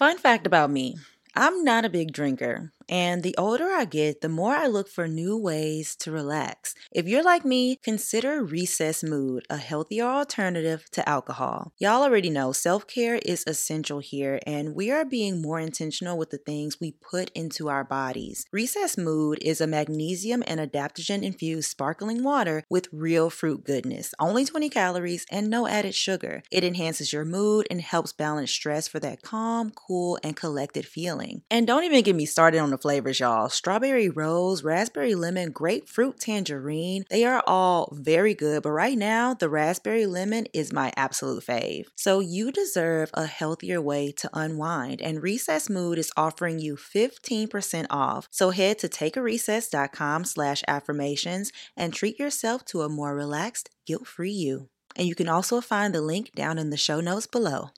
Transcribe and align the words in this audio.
Fun 0.00 0.16
fact 0.16 0.46
about 0.46 0.70
me 0.70 0.96
I'm 1.36 1.62
not 1.62 1.84
a 1.84 1.90
big 1.90 2.10
drinker, 2.10 2.72
and 2.90 3.22
the 3.22 3.36
older 3.38 3.70
I 3.70 3.84
get, 3.84 4.20
the 4.20 4.28
more 4.28 4.54
I 4.56 4.66
look 4.66 4.88
for 4.88 5.06
new 5.06 5.38
ways 5.38 5.94
to 5.96 6.10
relax. 6.10 6.74
If 6.90 7.06
you're 7.06 7.22
like 7.22 7.44
me, 7.44 7.76
consider 7.76 8.42
Recess 8.42 9.04
Mood, 9.04 9.46
a 9.48 9.58
healthier 9.58 10.04
alternative 10.04 10.90
to 10.90 11.08
alcohol. 11.08 11.72
Y'all 11.78 12.02
already 12.02 12.30
know 12.30 12.50
self 12.50 12.88
care 12.88 13.20
is 13.24 13.44
essential 13.46 14.00
here, 14.00 14.40
and 14.44 14.74
we 14.74 14.90
are 14.90 15.04
being 15.04 15.40
more 15.40 15.60
intentional 15.60 16.18
with 16.18 16.30
the 16.30 16.38
things 16.38 16.80
we 16.80 16.90
put 16.90 17.30
into 17.30 17.68
our 17.68 17.84
bodies. 17.84 18.44
Recess 18.50 18.98
Mood 18.98 19.38
is 19.40 19.60
a 19.60 19.68
magnesium 19.68 20.42
and 20.48 20.58
adaptogen 20.58 21.22
infused 21.22 21.70
sparkling 21.70 22.24
water 22.24 22.64
with 22.68 22.88
real 22.92 23.30
fruit 23.30 23.62
goodness, 23.64 24.12
only 24.18 24.44
20 24.44 24.68
calories 24.68 25.24
and 25.30 25.48
no 25.48 25.68
added 25.68 25.94
sugar. 25.94 26.42
It 26.50 26.64
enhances 26.64 27.12
your 27.12 27.24
mood 27.24 27.68
and 27.70 27.80
helps 27.80 28.12
balance 28.12 28.50
stress 28.50 28.88
for 28.88 28.98
that 28.98 29.22
calm, 29.22 29.70
cool, 29.70 30.18
and 30.24 30.34
collected 30.34 30.86
feeling. 30.86 31.42
And 31.48 31.68
don't 31.68 31.84
even 31.84 32.02
get 32.02 32.16
me 32.16 32.26
started 32.26 32.58
on 32.58 32.70
the 32.70 32.79
flavors, 32.80 33.20
y'all. 33.20 33.48
Strawberry 33.48 34.08
rose, 34.08 34.62
raspberry 34.62 35.14
lemon, 35.14 35.50
grapefruit 35.50 36.18
tangerine. 36.20 37.04
They 37.10 37.24
are 37.24 37.42
all 37.46 37.92
very 37.92 38.34
good, 38.34 38.62
but 38.62 38.70
right 38.70 38.96
now, 38.96 39.34
the 39.34 39.48
raspberry 39.48 40.06
lemon 40.06 40.46
is 40.52 40.72
my 40.72 40.92
absolute 40.96 41.44
fave. 41.44 41.86
So 41.96 42.20
you 42.20 42.52
deserve 42.52 43.10
a 43.14 43.26
healthier 43.26 43.80
way 43.80 44.12
to 44.12 44.30
unwind, 44.32 45.02
and 45.02 45.22
Recess 45.22 45.68
Mood 45.68 45.98
is 45.98 46.12
offering 46.16 46.58
you 46.58 46.76
15% 46.76 47.86
off. 47.90 48.28
So 48.30 48.50
head 48.50 48.78
to 48.80 48.88
takearecess.com 48.88 50.24
slash 50.24 50.62
affirmations 50.66 51.52
and 51.76 51.92
treat 51.92 52.18
yourself 52.18 52.64
to 52.66 52.82
a 52.82 52.88
more 52.88 53.14
relaxed, 53.14 53.70
guilt-free 53.86 54.30
you. 54.30 54.68
And 54.96 55.06
you 55.06 55.14
can 55.14 55.28
also 55.28 55.60
find 55.60 55.94
the 55.94 56.00
link 56.00 56.32
down 56.34 56.58
in 56.58 56.70
the 56.70 56.76
show 56.76 57.00
notes 57.00 57.26
below. 57.26 57.70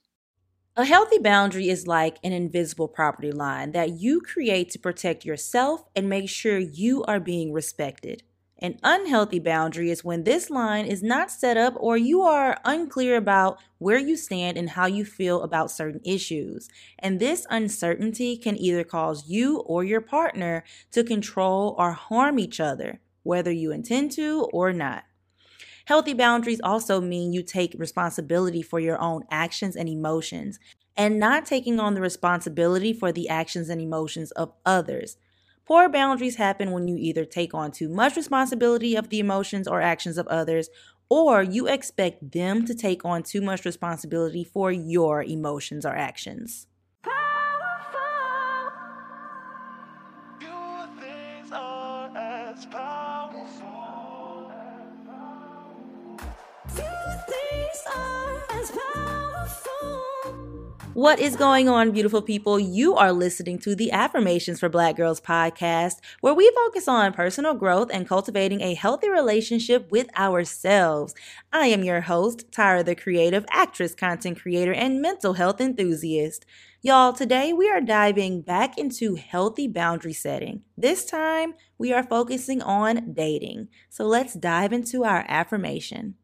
A 0.74 0.86
healthy 0.86 1.18
boundary 1.18 1.68
is 1.68 1.86
like 1.86 2.16
an 2.24 2.32
invisible 2.32 2.88
property 2.88 3.30
line 3.30 3.72
that 3.72 4.00
you 4.00 4.22
create 4.22 4.70
to 4.70 4.78
protect 4.78 5.22
yourself 5.22 5.84
and 5.94 6.08
make 6.08 6.30
sure 6.30 6.58
you 6.58 7.04
are 7.04 7.20
being 7.20 7.52
respected. 7.52 8.22
An 8.58 8.78
unhealthy 8.82 9.38
boundary 9.38 9.90
is 9.90 10.02
when 10.02 10.24
this 10.24 10.48
line 10.48 10.86
is 10.86 11.02
not 11.02 11.30
set 11.30 11.58
up 11.58 11.74
or 11.76 11.98
you 11.98 12.22
are 12.22 12.58
unclear 12.64 13.16
about 13.16 13.58
where 13.76 13.98
you 13.98 14.16
stand 14.16 14.56
and 14.56 14.70
how 14.70 14.86
you 14.86 15.04
feel 15.04 15.42
about 15.42 15.70
certain 15.70 16.00
issues. 16.06 16.70
And 16.98 17.20
this 17.20 17.46
uncertainty 17.50 18.38
can 18.38 18.56
either 18.56 18.82
cause 18.82 19.28
you 19.28 19.58
or 19.66 19.84
your 19.84 20.00
partner 20.00 20.64
to 20.92 21.04
control 21.04 21.74
or 21.76 21.92
harm 21.92 22.38
each 22.38 22.60
other, 22.60 23.00
whether 23.24 23.52
you 23.52 23.72
intend 23.72 24.12
to 24.12 24.48
or 24.54 24.72
not. 24.72 25.04
Healthy 25.86 26.14
boundaries 26.14 26.60
also 26.62 27.00
mean 27.00 27.32
you 27.32 27.42
take 27.42 27.74
responsibility 27.76 28.62
for 28.62 28.78
your 28.80 29.00
own 29.00 29.24
actions 29.30 29.76
and 29.76 29.88
emotions 29.88 30.58
and 30.96 31.18
not 31.18 31.46
taking 31.46 31.80
on 31.80 31.94
the 31.94 32.00
responsibility 32.00 32.92
for 32.92 33.12
the 33.12 33.28
actions 33.28 33.68
and 33.68 33.80
emotions 33.80 34.30
of 34.32 34.52
others. 34.64 35.16
Poor 35.64 35.88
boundaries 35.88 36.36
happen 36.36 36.70
when 36.70 36.88
you 36.88 36.96
either 36.96 37.24
take 37.24 37.54
on 37.54 37.70
too 37.70 37.88
much 37.88 38.16
responsibility 38.16 38.94
of 38.94 39.08
the 39.08 39.18
emotions 39.20 39.66
or 39.66 39.80
actions 39.80 40.18
of 40.18 40.26
others, 40.26 40.68
or 41.08 41.42
you 41.42 41.66
expect 41.68 42.32
them 42.32 42.64
to 42.66 42.74
take 42.74 43.04
on 43.04 43.22
too 43.22 43.40
much 43.40 43.64
responsibility 43.64 44.44
for 44.44 44.72
your 44.72 45.22
emotions 45.22 45.86
or 45.86 45.94
actions. 45.94 46.66
What 60.94 61.20
is 61.20 61.36
going 61.36 61.70
on, 61.70 61.92
beautiful 61.92 62.20
people? 62.20 62.60
You 62.60 62.94
are 62.96 63.14
listening 63.14 63.58
to 63.60 63.74
the 63.74 63.92
Affirmations 63.92 64.60
for 64.60 64.68
Black 64.68 64.94
Girls 64.94 65.22
podcast, 65.22 65.94
where 66.20 66.34
we 66.34 66.52
focus 66.54 66.86
on 66.86 67.14
personal 67.14 67.54
growth 67.54 67.88
and 67.90 68.06
cultivating 68.06 68.60
a 68.60 68.74
healthy 68.74 69.08
relationship 69.08 69.90
with 69.90 70.14
ourselves. 70.18 71.14
I 71.50 71.68
am 71.68 71.82
your 71.82 72.02
host, 72.02 72.50
Tyra 72.50 72.84
the 72.84 72.94
Creative, 72.94 73.46
actress, 73.48 73.94
content 73.94 74.38
creator, 74.38 74.74
and 74.74 75.00
mental 75.00 75.32
health 75.32 75.62
enthusiast. 75.62 76.44
Y'all, 76.82 77.14
today 77.14 77.54
we 77.54 77.70
are 77.70 77.80
diving 77.80 78.42
back 78.42 78.76
into 78.76 79.14
healthy 79.14 79.68
boundary 79.68 80.12
setting. 80.12 80.60
This 80.76 81.06
time, 81.06 81.54
we 81.78 81.94
are 81.94 82.02
focusing 82.02 82.60
on 82.60 83.14
dating. 83.14 83.68
So 83.88 84.04
let's 84.04 84.34
dive 84.34 84.74
into 84.74 85.04
our 85.04 85.24
affirmation. 85.26 86.16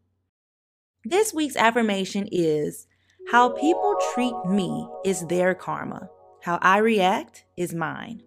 This 1.04 1.32
week's 1.32 1.56
affirmation 1.56 2.28
is 2.31 2.87
how 3.31 3.50
people 3.50 3.94
treat 4.15 4.34
me 4.47 4.89
is 5.05 5.27
their 5.27 5.55
karma. 5.55 6.09
How 6.43 6.59
I 6.62 6.78
react 6.78 7.44
is 7.59 7.75
mine. 7.75 8.22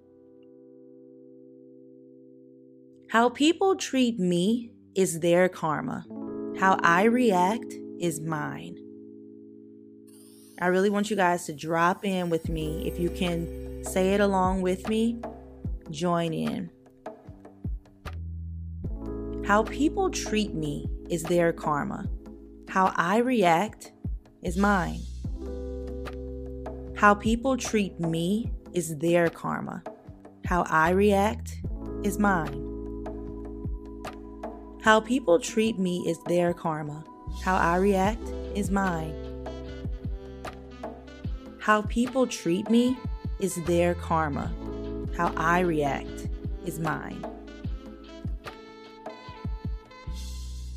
How 3.09 3.29
people 3.29 3.75
treat 3.75 4.19
me 4.19 4.73
is 4.93 5.21
their 5.21 5.49
karma. 5.49 6.05
How 6.59 6.77
I 6.83 7.05
react 7.05 7.73
is 7.99 8.19
mine. 8.19 8.77
I 10.61 10.67
really 10.67 10.91
want 10.91 11.09
you 11.09 11.15
guys 11.15 11.47
to 11.47 11.53
drop 11.53 12.05
in 12.05 12.29
with 12.29 12.47
me. 12.47 12.87
If 12.87 12.99
you 12.99 13.09
can 13.09 13.83
say 13.83 14.13
it 14.13 14.21
along 14.21 14.61
with 14.61 14.87
me, 14.87 15.19
join 15.89 16.31
in. 16.31 16.69
How 19.47 19.63
people 19.63 20.11
treat 20.11 20.53
me 20.53 20.85
is 21.09 21.23
their 21.23 21.51
karma. 21.51 22.05
How 22.69 22.93
I 22.95 23.17
react 23.17 23.93
is 24.41 24.57
mine. 24.57 25.01
How 26.95 27.13
people 27.13 27.57
treat 27.57 27.99
me 27.99 28.51
is 28.73 28.97
their 28.97 29.29
karma. 29.29 29.83
How 30.45 30.63
I 30.69 30.91
react 30.91 31.59
is 32.03 32.19
mine. 32.19 32.67
How 34.81 34.99
people 34.99 35.39
treat 35.39 35.77
me 35.77 36.03
is 36.07 36.19
their 36.27 36.53
karma. 36.53 37.03
How 37.43 37.55
I 37.55 37.77
react 37.77 38.27
is 38.55 38.71
mine. 38.71 39.15
How 41.59 41.83
people 41.83 42.25
treat 42.27 42.69
me 42.69 42.97
is 43.39 43.55
their 43.65 43.93
karma. 43.95 44.51
How 45.15 45.33
I 45.37 45.59
react 45.59 46.27
is 46.65 46.79
mine. 46.79 47.23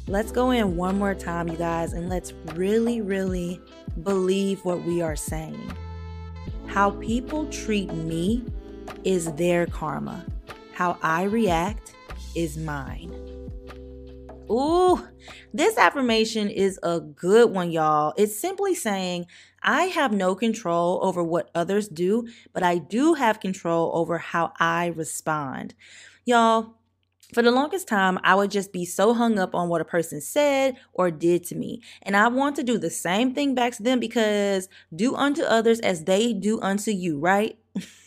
Let's 0.07 0.31
go 0.31 0.51
in 0.51 0.77
one 0.77 0.99
more 0.99 1.15
time, 1.15 1.49
you 1.49 1.57
guys, 1.57 1.95
and 1.95 2.11
let's 2.11 2.35
really, 2.55 3.01
really 3.01 3.59
believe 4.03 4.63
what 4.63 4.85
we 4.85 5.01
are 5.01 5.17
saying. 5.17 5.73
How 6.67 6.91
people 6.91 7.47
treat 7.47 7.91
me 7.91 8.45
is 9.05 9.33
their 9.33 9.67
karma. 9.67 10.27
How 10.75 10.99
I 11.03 11.23
react 11.23 11.95
is 12.35 12.59
mine. 12.59 13.13
Ooh, 14.51 15.03
this 15.55 15.79
affirmation 15.79 16.51
is 16.51 16.79
a 16.83 17.01
good 17.01 17.51
one, 17.51 17.71
y'all. 17.71 18.13
It's 18.19 18.39
simply 18.39 18.75
saying, 18.75 19.25
I 19.63 19.85
have 19.85 20.13
no 20.13 20.35
control 20.35 21.01
over 21.03 21.25
what 21.25 21.49
others 21.55 21.89
do, 21.89 22.29
but 22.53 22.63
I 22.63 22.77
do 22.77 23.15
have 23.15 23.41
control 23.41 23.91
over 23.95 24.19
how 24.19 24.53
I 24.61 24.89
respond. 24.89 25.75
Y'all, 26.27 26.75
for 27.35 27.43
the 27.43 27.51
longest 27.51 27.89
time, 27.89 28.19
I 28.23 28.35
would 28.35 28.51
just 28.51 28.73
be 28.73 28.85
so 28.85 29.13
hung 29.13 29.39
up 29.39 29.55
on 29.55 29.69
what 29.69 29.81
a 29.81 29.85
person 29.85 30.21
said 30.21 30.77
or 30.93 31.11
did 31.11 31.45
to 31.45 31.55
me. 31.55 31.83
And 32.03 32.17
I 32.17 32.29
want 32.29 32.57
to 32.57 32.63
do 32.63 32.79
the 32.79 32.91
same 32.91 33.35
thing 33.35 33.55
back 33.55 33.75
to 33.77 33.83
them 33.83 34.01
because 34.01 34.69
do 34.95 35.15
unto 35.15 35.43
others 35.43 35.81
as 35.81 36.05
they 36.05 36.33
do 36.33 36.61
unto 36.61 36.91
you, 36.91 37.19
right? 37.19 37.59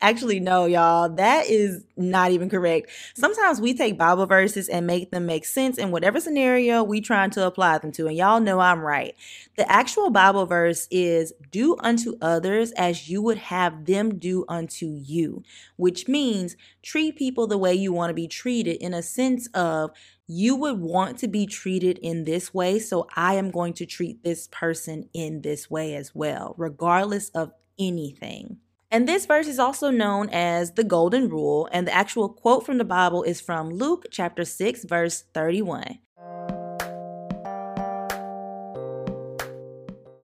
Actually, 0.00 0.40
no, 0.40 0.66
y'all. 0.66 1.08
That 1.08 1.46
is 1.46 1.84
not 1.96 2.30
even 2.30 2.48
correct. 2.48 2.90
Sometimes 3.14 3.60
we 3.60 3.74
take 3.74 3.98
Bible 3.98 4.26
verses 4.26 4.68
and 4.68 4.86
make 4.86 5.10
them 5.10 5.26
make 5.26 5.44
sense 5.44 5.78
in 5.78 5.90
whatever 5.90 6.20
scenario 6.20 6.82
we 6.82 7.00
trying 7.00 7.30
to 7.30 7.46
apply 7.46 7.78
them 7.78 7.92
to. 7.92 8.06
And 8.06 8.16
y'all 8.16 8.40
know 8.40 8.60
I'm 8.60 8.80
right. 8.80 9.14
The 9.56 9.70
actual 9.70 10.10
Bible 10.10 10.46
verse 10.46 10.86
is 10.90 11.32
do 11.50 11.76
unto 11.80 12.16
others 12.20 12.72
as 12.72 13.08
you 13.08 13.22
would 13.22 13.38
have 13.38 13.86
them 13.86 14.18
do 14.18 14.44
unto 14.48 14.86
you, 14.86 15.42
which 15.76 16.08
means 16.08 16.56
treat 16.82 17.16
people 17.16 17.46
the 17.46 17.58
way 17.58 17.74
you 17.74 17.92
want 17.92 18.10
to 18.10 18.14
be 18.14 18.28
treated 18.28 18.76
in 18.76 18.94
a 18.94 19.02
sense 19.02 19.48
of 19.54 19.90
you 20.28 20.54
would 20.54 20.78
want 20.78 21.18
to 21.18 21.26
be 21.26 21.46
treated 21.46 21.98
in 21.98 22.24
this 22.24 22.52
way. 22.52 22.78
So 22.78 23.08
I 23.16 23.34
am 23.34 23.50
going 23.50 23.72
to 23.74 23.86
treat 23.86 24.22
this 24.22 24.46
person 24.52 25.08
in 25.14 25.40
this 25.40 25.70
way 25.70 25.94
as 25.94 26.14
well, 26.14 26.54
regardless 26.58 27.30
of 27.30 27.52
anything. 27.78 28.58
And 28.90 29.06
this 29.06 29.26
verse 29.26 29.46
is 29.46 29.58
also 29.58 29.90
known 29.90 30.30
as 30.30 30.72
the 30.72 30.84
Golden 30.84 31.28
Rule, 31.28 31.68
and 31.72 31.86
the 31.86 31.94
actual 31.94 32.30
quote 32.30 32.64
from 32.64 32.78
the 32.78 32.84
Bible 32.84 33.22
is 33.22 33.38
from 33.38 33.68
Luke 33.68 34.06
chapter 34.10 34.46
6, 34.46 34.84
verse 34.84 35.24
31. 35.34 35.98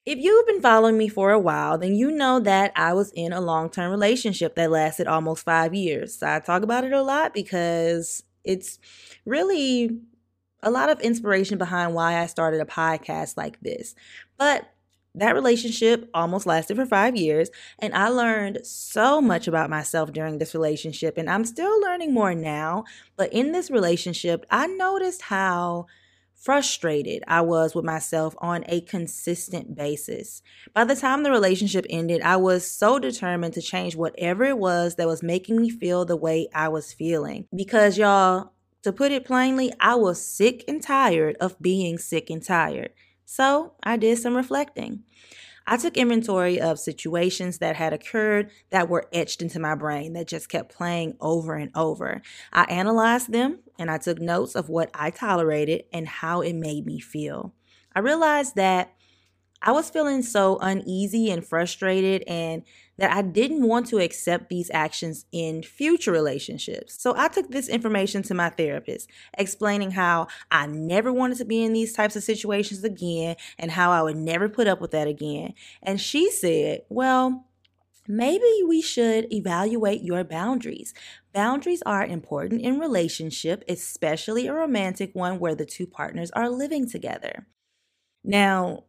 If 0.05 0.19
you've 0.19 0.45
been 0.45 0.61
following 0.61 0.95
me 0.95 1.07
for 1.07 1.31
a 1.31 1.39
while, 1.39 1.79
then 1.79 1.95
you 1.95 2.11
know 2.11 2.39
that 2.39 2.71
I 2.75 2.93
was 2.93 3.11
in 3.15 3.33
a 3.33 3.41
long 3.41 3.71
term 3.71 3.89
relationship 3.89 4.53
that 4.55 4.69
lasted 4.69 5.07
almost 5.07 5.43
five 5.43 5.73
years. 5.73 6.21
I 6.21 6.39
talk 6.39 6.61
about 6.61 6.83
it 6.83 6.93
a 6.93 7.01
lot 7.01 7.33
because 7.33 8.23
it's 8.43 8.77
really 9.25 9.97
a 10.61 10.69
lot 10.69 10.89
of 10.89 10.99
inspiration 10.99 11.57
behind 11.57 11.95
why 11.95 12.19
I 12.19 12.27
started 12.27 12.61
a 12.61 12.65
podcast 12.65 13.37
like 13.37 13.59
this. 13.61 13.95
But 14.37 14.71
that 15.15 15.35
relationship 15.35 16.09
almost 16.13 16.45
lasted 16.45 16.77
for 16.77 16.85
five 16.85 17.15
years, 17.15 17.49
and 17.79 17.93
I 17.93 18.07
learned 18.09 18.65
so 18.65 19.21
much 19.21 19.47
about 19.47 19.69
myself 19.69 20.13
during 20.13 20.37
this 20.37 20.53
relationship, 20.53 21.17
and 21.17 21.29
I'm 21.29 21.45
still 21.45 21.81
learning 21.81 22.13
more 22.13 22.33
now. 22.33 22.85
But 23.17 23.33
in 23.33 23.51
this 23.51 23.69
relationship, 23.69 24.45
I 24.49 24.67
noticed 24.67 25.23
how 25.23 25.87
frustrated 26.33 27.23
I 27.27 27.41
was 27.41 27.75
with 27.75 27.85
myself 27.85 28.35
on 28.39 28.63
a 28.67 28.81
consistent 28.81 29.75
basis. 29.75 30.41
By 30.73 30.85
the 30.85 30.95
time 30.95 31.21
the 31.21 31.29
relationship 31.29 31.85
ended, 31.89 32.21
I 32.21 32.37
was 32.37 32.65
so 32.69 32.97
determined 32.97 33.53
to 33.55 33.61
change 33.61 33.95
whatever 33.95 34.45
it 34.45 34.57
was 34.57 34.95
that 34.95 35.07
was 35.07 35.21
making 35.21 35.61
me 35.61 35.69
feel 35.69 36.03
the 36.03 36.15
way 36.15 36.47
I 36.53 36.69
was 36.69 36.93
feeling. 36.93 37.47
Because, 37.55 37.97
y'all, 37.97 38.53
to 38.81 38.91
put 38.91 39.11
it 39.11 39.25
plainly, 39.25 39.71
I 39.79 39.93
was 39.95 40.25
sick 40.25 40.63
and 40.67 40.81
tired 40.81 41.35
of 41.39 41.61
being 41.61 41.99
sick 41.99 42.31
and 42.31 42.43
tired. 42.43 42.89
So 43.25 43.73
I 43.83 43.97
did 43.97 44.17
some 44.17 44.35
reflecting. 44.35 45.03
I 45.67 45.77
took 45.77 45.95
inventory 45.95 46.59
of 46.59 46.79
situations 46.79 47.59
that 47.59 47.75
had 47.75 47.93
occurred 47.93 48.49
that 48.71 48.89
were 48.89 49.07
etched 49.13 49.41
into 49.41 49.59
my 49.59 49.75
brain 49.75 50.13
that 50.13 50.27
just 50.27 50.49
kept 50.49 50.75
playing 50.75 51.15
over 51.21 51.55
and 51.55 51.71
over. 51.75 52.21
I 52.51 52.63
analyzed 52.63 53.31
them 53.31 53.59
and 53.77 53.89
I 53.91 53.97
took 53.97 54.19
notes 54.19 54.55
of 54.55 54.69
what 54.69 54.89
I 54.93 55.11
tolerated 55.11 55.83
and 55.93 56.07
how 56.07 56.41
it 56.41 56.53
made 56.55 56.85
me 56.85 56.99
feel. 56.99 57.53
I 57.95 57.99
realized 57.99 58.55
that 58.55 58.93
I 59.61 59.71
was 59.71 59.89
feeling 59.89 60.23
so 60.23 60.57
uneasy 60.61 61.29
and 61.29 61.45
frustrated, 61.45 62.23
and 62.27 62.63
that 63.01 63.11
I 63.11 63.23
didn't 63.23 63.67
want 63.67 63.87
to 63.87 63.97
accept 63.97 64.49
these 64.49 64.69
actions 64.71 65.25
in 65.31 65.63
future 65.63 66.11
relationships. 66.11 67.01
So 67.01 67.15
I 67.17 67.29
took 67.29 67.49
this 67.49 67.67
information 67.67 68.21
to 68.23 68.35
my 68.35 68.49
therapist, 68.49 69.09
explaining 69.35 69.91
how 69.91 70.27
I 70.51 70.67
never 70.67 71.11
wanted 71.11 71.39
to 71.39 71.45
be 71.45 71.63
in 71.63 71.73
these 71.73 71.93
types 71.93 72.15
of 72.15 72.23
situations 72.23 72.83
again 72.83 73.37
and 73.57 73.71
how 73.71 73.91
I 73.91 74.03
would 74.03 74.17
never 74.17 74.47
put 74.47 74.67
up 74.67 74.79
with 74.79 74.91
that 74.91 75.07
again. 75.07 75.55
And 75.81 75.99
she 75.99 76.29
said, 76.29 76.81
Well, 76.89 77.47
maybe 78.07 78.61
we 78.67 78.83
should 78.83 79.33
evaluate 79.33 80.03
your 80.03 80.23
boundaries. 80.23 80.93
Boundaries 81.33 81.81
are 81.87 82.05
important 82.05 82.61
in 82.61 82.79
relationship, 82.79 83.63
especially 83.67 84.45
a 84.45 84.53
romantic 84.53 85.15
one 85.15 85.39
where 85.39 85.55
the 85.55 85.65
two 85.65 85.87
partners 85.87 86.29
are 86.31 86.49
living 86.49 86.87
together. 86.87 87.47
Now, 88.23 88.83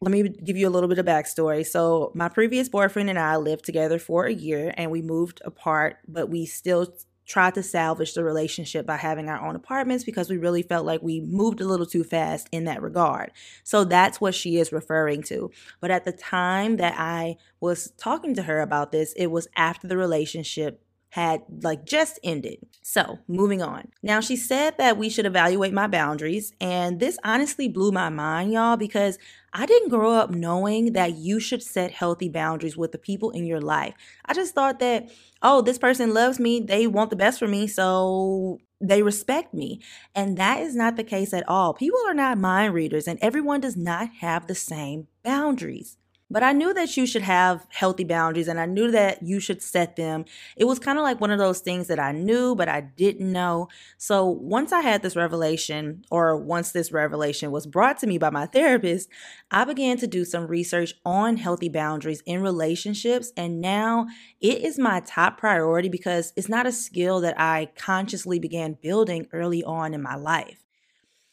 let 0.00 0.12
me 0.12 0.28
give 0.28 0.56
you 0.56 0.66
a 0.66 0.70
little 0.70 0.88
bit 0.88 0.98
of 0.98 1.04
backstory. 1.04 1.66
So, 1.66 2.10
my 2.14 2.28
previous 2.28 2.70
boyfriend 2.70 3.10
and 3.10 3.18
I 3.18 3.36
lived 3.36 3.66
together 3.66 3.98
for 3.98 4.24
a 4.24 4.32
year 4.32 4.72
and 4.76 4.90
we 4.90 5.02
moved 5.02 5.42
apart, 5.44 5.98
but 6.08 6.30
we 6.30 6.46
still 6.46 6.94
tried 7.26 7.54
to 7.54 7.62
salvage 7.62 8.14
the 8.14 8.24
relationship 8.24 8.86
by 8.86 8.96
having 8.96 9.28
our 9.28 9.46
own 9.46 9.54
apartments 9.54 10.02
because 10.02 10.28
we 10.30 10.38
really 10.38 10.62
felt 10.62 10.86
like 10.86 11.02
we 11.02 11.20
moved 11.20 11.60
a 11.60 11.66
little 11.66 11.86
too 11.86 12.02
fast 12.02 12.48
in 12.50 12.64
that 12.64 12.80
regard. 12.80 13.30
So, 13.62 13.84
that's 13.84 14.22
what 14.22 14.34
she 14.34 14.56
is 14.56 14.72
referring 14.72 15.22
to. 15.24 15.50
But 15.80 15.90
at 15.90 16.06
the 16.06 16.12
time 16.12 16.78
that 16.78 16.94
I 16.96 17.36
was 17.60 17.92
talking 17.98 18.34
to 18.36 18.42
her 18.44 18.60
about 18.60 18.92
this, 18.92 19.12
it 19.18 19.26
was 19.26 19.48
after 19.54 19.86
the 19.86 19.98
relationship 19.98 20.82
had 21.10 21.42
like 21.62 21.84
just 21.84 22.18
ended. 22.22 22.58
So, 22.82 23.18
moving 23.28 23.62
on. 23.62 23.88
Now, 24.02 24.20
she 24.20 24.36
said 24.36 24.76
that 24.78 24.96
we 24.96 25.08
should 25.08 25.26
evaluate 25.26 25.72
my 25.72 25.86
boundaries, 25.86 26.52
and 26.60 26.98
this 26.98 27.18
honestly 27.22 27.68
blew 27.68 27.92
my 27.92 28.08
mind, 28.08 28.52
y'all, 28.52 28.76
because 28.76 29.18
I 29.52 29.66
didn't 29.66 29.90
grow 29.90 30.12
up 30.12 30.30
knowing 30.30 30.92
that 30.92 31.16
you 31.16 31.40
should 31.40 31.62
set 31.62 31.90
healthy 31.90 32.28
boundaries 32.28 32.76
with 32.76 32.92
the 32.92 32.98
people 32.98 33.30
in 33.30 33.44
your 33.44 33.60
life. 33.60 33.94
I 34.24 34.34
just 34.34 34.54
thought 34.54 34.78
that, 34.78 35.10
oh, 35.42 35.60
this 35.60 35.78
person 35.78 36.14
loves 36.14 36.40
me, 36.40 36.60
they 36.60 36.86
want 36.86 37.10
the 37.10 37.16
best 37.16 37.38
for 37.38 37.48
me, 37.48 37.66
so 37.66 38.58
they 38.80 39.02
respect 39.02 39.52
me. 39.52 39.80
And 40.14 40.38
that 40.38 40.60
is 40.60 40.74
not 40.74 40.96
the 40.96 41.04
case 41.04 41.34
at 41.34 41.48
all. 41.48 41.74
People 41.74 42.00
are 42.06 42.14
not 42.14 42.38
mind 42.38 42.72
readers, 42.72 43.06
and 43.06 43.18
everyone 43.20 43.60
does 43.60 43.76
not 43.76 44.08
have 44.20 44.46
the 44.46 44.54
same 44.54 45.08
boundaries. 45.22 45.96
But 46.30 46.44
I 46.44 46.52
knew 46.52 46.72
that 46.74 46.96
you 46.96 47.06
should 47.06 47.22
have 47.22 47.66
healthy 47.70 48.04
boundaries 48.04 48.46
and 48.46 48.60
I 48.60 48.66
knew 48.66 48.90
that 48.92 49.22
you 49.22 49.40
should 49.40 49.62
set 49.62 49.96
them. 49.96 50.24
It 50.56 50.64
was 50.64 50.78
kind 50.78 50.96
of 50.96 51.02
like 51.02 51.20
one 51.20 51.32
of 51.32 51.38
those 51.38 51.58
things 51.58 51.88
that 51.88 51.98
I 51.98 52.12
knew, 52.12 52.54
but 52.54 52.68
I 52.68 52.82
didn't 52.82 53.32
know. 53.32 53.68
So 53.98 54.26
once 54.26 54.72
I 54.72 54.80
had 54.80 55.02
this 55.02 55.16
revelation, 55.16 56.04
or 56.10 56.36
once 56.36 56.70
this 56.70 56.92
revelation 56.92 57.50
was 57.50 57.66
brought 57.66 57.98
to 57.98 58.06
me 58.06 58.18
by 58.18 58.30
my 58.30 58.46
therapist, 58.46 59.08
I 59.50 59.64
began 59.64 59.96
to 59.98 60.06
do 60.06 60.24
some 60.24 60.46
research 60.46 60.94
on 61.04 61.36
healthy 61.36 61.68
boundaries 61.68 62.22
in 62.26 62.42
relationships. 62.42 63.32
And 63.36 63.60
now 63.60 64.06
it 64.40 64.62
is 64.62 64.78
my 64.78 65.00
top 65.00 65.38
priority 65.38 65.88
because 65.88 66.32
it's 66.36 66.48
not 66.48 66.66
a 66.66 66.72
skill 66.72 67.20
that 67.20 67.40
I 67.40 67.70
consciously 67.76 68.38
began 68.38 68.78
building 68.80 69.26
early 69.32 69.64
on 69.64 69.94
in 69.94 70.02
my 70.02 70.14
life. 70.14 70.59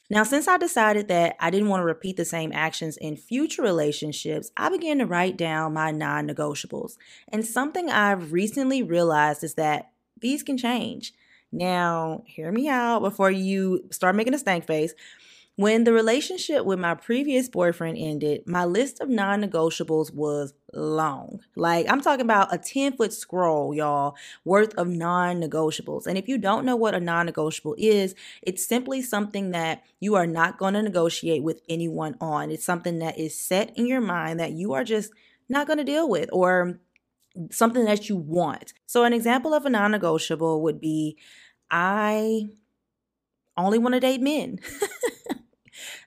Now, 0.09 0.23
since 0.23 0.47
I 0.47 0.57
decided 0.57 1.09
that 1.09 1.35
I 1.39 1.49
didn't 1.49 1.67
want 1.67 1.81
to 1.81 1.85
repeat 1.85 2.15
the 2.15 2.23
same 2.23 2.53
actions 2.53 2.95
in 2.95 3.17
future 3.17 3.61
relationships, 3.61 4.51
I 4.55 4.69
began 4.69 4.99
to 4.99 5.05
write 5.05 5.35
down 5.37 5.73
my 5.73 5.91
non 5.91 6.27
negotiables. 6.27 6.97
And 7.27 7.45
something 7.45 7.89
I've 7.89 8.31
recently 8.31 8.81
realized 8.81 9.43
is 9.43 9.55
that 9.55 9.91
these 10.19 10.43
can 10.43 10.57
change. 10.57 11.13
Now, 11.51 12.23
hear 12.25 12.51
me 12.51 12.67
out 12.67 13.01
before 13.01 13.31
you 13.31 13.85
start 13.91 14.15
making 14.15 14.33
a 14.33 14.39
stank 14.39 14.65
face. 14.65 14.93
When 15.57 15.85
the 15.85 15.91
relationship 15.91 16.65
with 16.65 16.77
my 16.77 16.93
previous 16.93 17.49
boyfriend 17.49 17.97
ended, 17.97 18.43
my 18.45 18.63
list 18.63 18.99
of 18.99 19.09
non 19.09 19.41
negotiables 19.41 20.13
was 20.13 20.53
long. 20.71 21.39
Like, 21.55 21.89
I'm 21.89 21.99
talking 21.99 22.21
about 22.21 22.53
a 22.53 22.59
10 22.59 22.95
foot 22.95 23.11
scroll, 23.11 23.73
y'all, 23.73 24.15
worth 24.45 24.75
of 24.75 24.87
non 24.87 25.41
negotiables. 25.41 26.05
And 26.05 26.15
if 26.15 26.27
you 26.27 26.37
don't 26.37 26.63
know 26.63 26.75
what 26.75 26.93
a 26.93 26.99
non 26.99 27.25
negotiable 27.25 27.73
is, 27.79 28.13
it's 28.43 28.67
simply 28.67 29.01
something 29.01 29.49
that 29.49 29.81
you 29.99 30.13
are 30.13 30.27
not 30.27 30.59
going 30.59 30.75
to 30.75 30.83
negotiate 30.83 31.41
with 31.41 31.59
anyone 31.67 32.15
on. 32.21 32.51
It's 32.51 32.63
something 32.63 32.99
that 32.99 33.17
is 33.17 33.35
set 33.35 33.75
in 33.75 33.87
your 33.87 34.01
mind 34.01 34.39
that 34.39 34.51
you 34.51 34.73
are 34.73 34.83
just 34.83 35.11
not 35.49 35.65
going 35.65 35.79
to 35.79 35.83
deal 35.83 36.07
with 36.07 36.29
or 36.31 36.79
something 37.49 37.85
that 37.85 38.09
you 38.09 38.15
want. 38.15 38.73
So, 38.85 39.05
an 39.05 39.13
example 39.13 39.55
of 39.55 39.65
a 39.65 39.71
non 39.71 39.89
negotiable 39.89 40.61
would 40.61 40.79
be 40.79 41.17
I 41.71 42.49
only 43.57 43.79
want 43.79 43.93
to 43.93 43.99
date 43.99 44.21
men. 44.21 44.59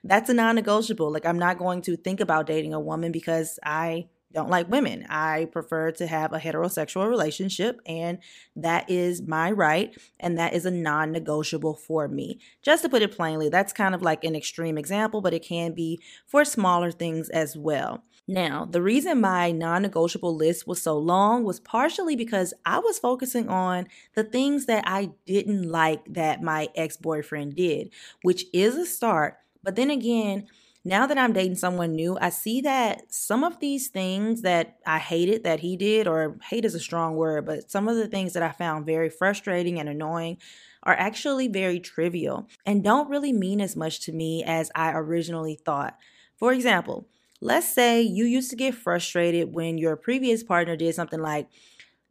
that's 0.03 0.29
a 0.29 0.33
non 0.33 0.55
negotiable. 0.55 1.11
Like, 1.11 1.25
I'm 1.25 1.39
not 1.39 1.57
going 1.57 1.81
to 1.83 1.95
think 1.95 2.19
about 2.19 2.47
dating 2.47 2.73
a 2.73 2.79
woman 2.79 3.11
because 3.11 3.59
I 3.63 4.07
don't 4.33 4.49
like 4.49 4.69
women. 4.69 5.05
I 5.09 5.45
prefer 5.51 5.91
to 5.93 6.07
have 6.07 6.33
a 6.33 6.39
heterosexual 6.39 7.07
relationship, 7.07 7.79
and 7.85 8.19
that 8.55 8.89
is 8.89 9.21
my 9.21 9.51
right, 9.51 9.95
and 10.19 10.37
that 10.37 10.53
is 10.53 10.65
a 10.65 10.71
non 10.71 11.11
negotiable 11.11 11.75
for 11.75 12.07
me. 12.07 12.39
Just 12.61 12.83
to 12.83 12.89
put 12.89 13.01
it 13.01 13.15
plainly, 13.15 13.49
that's 13.49 13.73
kind 13.73 13.93
of 13.95 14.01
like 14.01 14.23
an 14.23 14.35
extreme 14.35 14.77
example, 14.77 15.21
but 15.21 15.33
it 15.33 15.43
can 15.43 15.73
be 15.73 15.99
for 16.27 16.45
smaller 16.45 16.91
things 16.91 17.29
as 17.29 17.57
well. 17.57 18.03
Now, 18.27 18.65
the 18.65 18.81
reason 18.81 19.19
my 19.19 19.51
non 19.51 19.81
negotiable 19.81 20.35
list 20.35 20.67
was 20.67 20.81
so 20.81 20.97
long 20.97 21.43
was 21.43 21.59
partially 21.59 22.15
because 22.15 22.53
I 22.65 22.79
was 22.79 22.99
focusing 22.99 23.49
on 23.49 23.87
the 24.15 24.23
things 24.23 24.67
that 24.67 24.83
I 24.87 25.11
didn't 25.25 25.69
like 25.69 26.05
that 26.13 26.41
my 26.41 26.69
ex 26.75 26.97
boyfriend 26.97 27.55
did, 27.55 27.91
which 28.21 28.45
is 28.53 28.75
a 28.75 28.85
start 28.85 29.37
but 29.63 29.75
then 29.75 29.89
again, 29.89 30.47
now 30.83 31.05
that 31.05 31.17
I'm 31.17 31.33
dating 31.33 31.55
someone 31.55 31.93
new, 31.93 32.17
I 32.19 32.29
see 32.29 32.61
that 32.61 33.13
some 33.13 33.43
of 33.43 33.59
these 33.59 33.89
things 33.89 34.41
that 34.41 34.77
I 34.85 34.97
hated 34.97 35.43
that 35.43 35.59
he 35.59 35.77
did, 35.77 36.07
or 36.07 36.37
hate 36.49 36.65
is 36.65 36.73
a 36.73 36.79
strong 36.79 37.15
word, 37.15 37.45
but 37.45 37.69
some 37.69 37.87
of 37.87 37.95
the 37.95 38.07
things 38.07 38.33
that 38.33 38.41
I 38.43 38.51
found 38.51 38.85
very 38.85 39.09
frustrating 39.09 39.79
and 39.79 39.87
annoying 39.87 40.37
are 40.83 40.95
actually 40.95 41.47
very 41.47 41.79
trivial 41.79 42.47
and 42.65 42.83
don't 42.83 43.09
really 43.09 43.31
mean 43.31 43.61
as 43.61 43.75
much 43.75 43.99
to 44.01 44.11
me 44.11 44.43
as 44.43 44.71
I 44.73 44.93
originally 44.93 45.55
thought. 45.55 45.97
For 46.37 46.51
example, 46.51 47.07
let's 47.39 47.67
say 47.67 48.01
you 48.01 48.25
used 48.25 48.49
to 48.49 48.55
get 48.55 48.73
frustrated 48.73 49.53
when 49.53 49.77
your 49.77 49.95
previous 49.95 50.43
partner 50.43 50.75
did 50.75 50.95
something 50.95 51.21
like, 51.21 51.47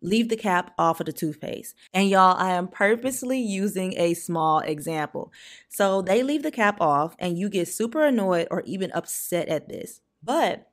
leave 0.03 0.29
the 0.29 0.37
cap 0.37 0.73
off 0.79 1.01
of 1.01 1.07
the 1.07 1.13
toothpaste. 1.13 1.75
And 1.93 2.09
y'all, 2.09 2.37
I 2.37 2.53
am 2.53 2.69
purposely 2.69 3.41
using 3.41 3.95
a 3.97 4.15
small 4.15 4.61
example. 4.61 5.33
So 5.69 6.03
they 6.03 6.23
leave 6.23 6.43
the 6.43 6.51
cap 6.51 6.81
off 6.81 7.17
and 7.19 7.39
you 7.39 7.49
get 7.49 7.69
super 7.69 8.05
annoyed 8.05 8.49
or 8.51 8.63
even 8.63 8.93
upset 8.93 9.49
at 9.49 9.69
this. 9.69 10.01
But 10.23 10.70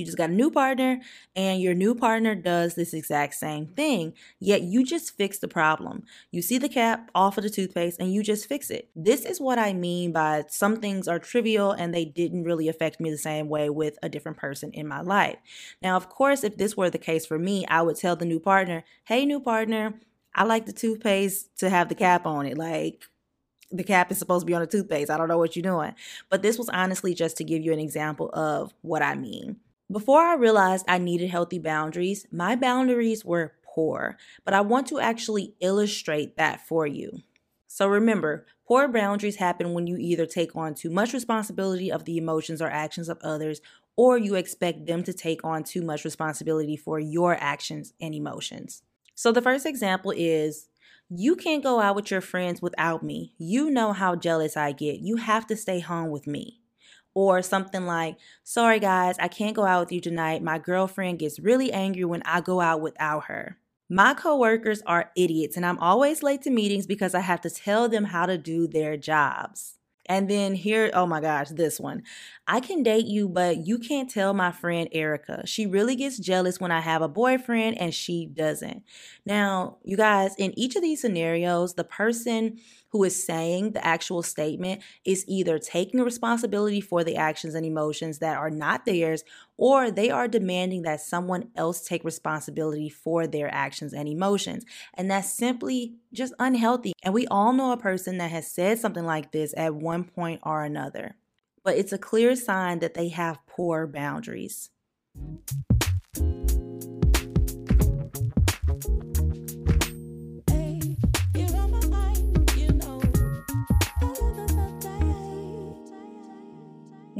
you 0.00 0.06
just 0.06 0.18
got 0.18 0.30
a 0.30 0.32
new 0.32 0.50
partner, 0.50 1.00
and 1.36 1.60
your 1.60 1.74
new 1.74 1.94
partner 1.94 2.34
does 2.34 2.74
this 2.74 2.92
exact 2.92 3.34
same 3.34 3.66
thing, 3.66 4.14
yet 4.40 4.62
you 4.62 4.84
just 4.84 5.16
fix 5.16 5.38
the 5.38 5.46
problem. 5.46 6.04
You 6.32 6.42
see 6.42 6.58
the 6.58 6.68
cap 6.68 7.10
off 7.14 7.38
of 7.38 7.44
the 7.44 7.50
toothpaste 7.50 8.00
and 8.00 8.12
you 8.12 8.22
just 8.22 8.48
fix 8.48 8.70
it. 8.70 8.88
This 8.96 9.24
is 9.24 9.40
what 9.40 9.58
I 9.58 9.72
mean 9.72 10.12
by 10.12 10.44
some 10.48 10.76
things 10.76 11.06
are 11.06 11.18
trivial 11.18 11.70
and 11.70 11.94
they 11.94 12.04
didn't 12.04 12.44
really 12.44 12.68
affect 12.68 12.98
me 13.00 13.10
the 13.10 13.18
same 13.18 13.48
way 13.48 13.70
with 13.70 13.98
a 14.02 14.08
different 14.08 14.38
person 14.38 14.72
in 14.72 14.88
my 14.88 15.00
life. 15.02 15.36
Now, 15.82 15.96
of 15.96 16.08
course, 16.08 16.42
if 16.42 16.56
this 16.56 16.76
were 16.76 16.90
the 16.90 16.98
case 16.98 17.26
for 17.26 17.38
me, 17.38 17.66
I 17.66 17.82
would 17.82 17.96
tell 17.96 18.16
the 18.16 18.24
new 18.24 18.40
partner, 18.40 18.84
hey, 19.04 19.26
new 19.26 19.40
partner, 19.40 20.00
I 20.34 20.44
like 20.44 20.66
the 20.66 20.72
toothpaste 20.72 21.58
to 21.58 21.70
have 21.70 21.88
the 21.88 21.94
cap 21.94 22.26
on 22.26 22.46
it. 22.46 22.56
Like, 22.56 23.04
the 23.72 23.84
cap 23.84 24.10
is 24.10 24.18
supposed 24.18 24.42
to 24.42 24.46
be 24.46 24.54
on 24.54 24.60
the 24.60 24.66
toothpaste. 24.66 25.10
I 25.10 25.16
don't 25.16 25.28
know 25.28 25.38
what 25.38 25.54
you're 25.54 25.62
doing. 25.62 25.94
But 26.28 26.42
this 26.42 26.58
was 26.58 26.68
honestly 26.68 27.14
just 27.14 27.36
to 27.36 27.44
give 27.44 27.62
you 27.62 27.72
an 27.72 27.78
example 27.78 28.30
of 28.32 28.74
what 28.82 29.02
I 29.02 29.14
mean. 29.14 29.56
Before 29.90 30.20
I 30.20 30.34
realized 30.34 30.84
I 30.88 30.98
needed 30.98 31.30
healthy 31.30 31.58
boundaries, 31.58 32.26
my 32.30 32.54
boundaries 32.54 33.24
were 33.24 33.54
poor, 33.64 34.16
but 34.44 34.54
I 34.54 34.60
want 34.60 34.86
to 34.88 35.00
actually 35.00 35.54
illustrate 35.60 36.36
that 36.36 36.60
for 36.66 36.86
you. 36.86 37.22
So 37.66 37.88
remember, 37.88 38.46
poor 38.66 38.86
boundaries 38.88 39.36
happen 39.36 39.72
when 39.72 39.86
you 39.86 39.96
either 39.96 40.26
take 40.26 40.54
on 40.54 40.74
too 40.74 40.90
much 40.90 41.12
responsibility 41.12 41.90
of 41.90 42.04
the 42.04 42.18
emotions 42.18 42.62
or 42.62 42.68
actions 42.68 43.08
of 43.08 43.18
others 43.22 43.60
or 43.96 44.16
you 44.16 44.36
expect 44.36 44.86
them 44.86 45.02
to 45.02 45.12
take 45.12 45.44
on 45.44 45.64
too 45.64 45.82
much 45.82 46.04
responsibility 46.04 46.76
for 46.76 47.00
your 47.00 47.36
actions 47.40 47.92
and 48.00 48.14
emotions. 48.14 48.82
So, 49.14 49.32
the 49.32 49.42
first 49.42 49.66
example 49.66 50.12
is 50.16 50.68
you 51.08 51.34
can't 51.34 51.62
go 51.62 51.80
out 51.80 51.96
with 51.96 52.10
your 52.10 52.20
friends 52.20 52.62
without 52.62 53.02
me. 53.02 53.34
You 53.38 53.70
know 53.70 53.92
how 53.92 54.14
jealous 54.14 54.56
I 54.56 54.72
get. 54.72 55.00
You 55.00 55.16
have 55.16 55.46
to 55.48 55.56
stay 55.56 55.80
home 55.80 56.10
with 56.10 56.26
me. 56.26 56.59
Or 57.14 57.42
something 57.42 57.86
like, 57.86 58.16
sorry 58.44 58.78
guys, 58.78 59.16
I 59.18 59.28
can't 59.28 59.56
go 59.56 59.64
out 59.64 59.80
with 59.80 59.92
you 59.92 60.00
tonight. 60.00 60.42
My 60.42 60.58
girlfriend 60.58 61.18
gets 61.18 61.40
really 61.40 61.72
angry 61.72 62.04
when 62.04 62.22
I 62.24 62.40
go 62.40 62.60
out 62.60 62.80
without 62.80 63.24
her. 63.24 63.58
My 63.88 64.14
coworkers 64.14 64.82
are 64.86 65.10
idiots 65.16 65.56
and 65.56 65.66
I'm 65.66 65.78
always 65.80 66.22
late 66.22 66.42
to 66.42 66.50
meetings 66.50 66.86
because 66.86 67.12
I 67.14 67.20
have 67.20 67.40
to 67.40 67.50
tell 67.50 67.88
them 67.88 68.04
how 68.04 68.26
to 68.26 68.38
do 68.38 68.68
their 68.68 68.96
jobs. 68.96 69.74
And 70.10 70.28
then 70.28 70.54
here, 70.54 70.90
oh 70.92 71.06
my 71.06 71.20
gosh, 71.20 71.50
this 71.50 71.78
one. 71.78 72.02
I 72.46 72.58
can 72.58 72.82
date 72.82 73.06
you, 73.06 73.28
but 73.28 73.64
you 73.66 73.78
can't 73.78 74.10
tell 74.10 74.34
my 74.34 74.50
friend 74.50 74.88
Erica. 74.90 75.46
She 75.46 75.66
really 75.66 75.94
gets 75.94 76.18
jealous 76.18 76.58
when 76.58 76.72
I 76.72 76.80
have 76.80 77.00
a 77.00 77.08
boyfriend 77.08 77.78
and 77.78 77.94
she 77.94 78.26
doesn't. 78.26 78.82
Now, 79.24 79.78
you 79.84 79.96
guys, 79.96 80.34
in 80.36 80.56
each 80.58 80.74
of 80.74 80.82
these 80.82 81.00
scenarios, 81.00 81.74
the 81.74 81.84
person 81.84 82.58
who 82.90 83.04
is 83.04 83.24
saying 83.24 83.72
the 83.72 83.84
actual 83.86 84.22
statement 84.22 84.82
is 85.04 85.24
either 85.28 85.58
taking 85.58 86.00
responsibility 86.00 86.80
for 86.80 87.04
the 87.04 87.16
actions 87.16 87.54
and 87.54 87.64
emotions 87.64 88.18
that 88.18 88.36
are 88.36 88.50
not 88.50 88.84
theirs, 88.84 89.24
or 89.56 89.90
they 89.90 90.10
are 90.10 90.28
demanding 90.28 90.82
that 90.82 91.00
someone 91.00 91.50
else 91.56 91.86
take 91.86 92.04
responsibility 92.04 92.88
for 92.88 93.26
their 93.26 93.52
actions 93.52 93.92
and 93.92 94.08
emotions. 94.08 94.64
And 94.94 95.10
that's 95.10 95.32
simply 95.32 95.94
just 96.12 96.34
unhealthy. 96.38 96.92
And 97.02 97.14
we 97.14 97.26
all 97.28 97.52
know 97.52 97.72
a 97.72 97.76
person 97.76 98.18
that 98.18 98.30
has 98.30 98.50
said 98.50 98.78
something 98.78 99.04
like 99.04 99.32
this 99.32 99.54
at 99.56 99.74
one 99.74 100.04
point 100.04 100.40
or 100.42 100.64
another. 100.64 101.14
But 101.62 101.76
it's 101.76 101.92
a 101.92 101.98
clear 101.98 102.34
sign 102.36 102.78
that 102.80 102.94
they 102.94 103.08
have 103.08 103.38
poor 103.46 103.86
boundaries. 103.86 104.70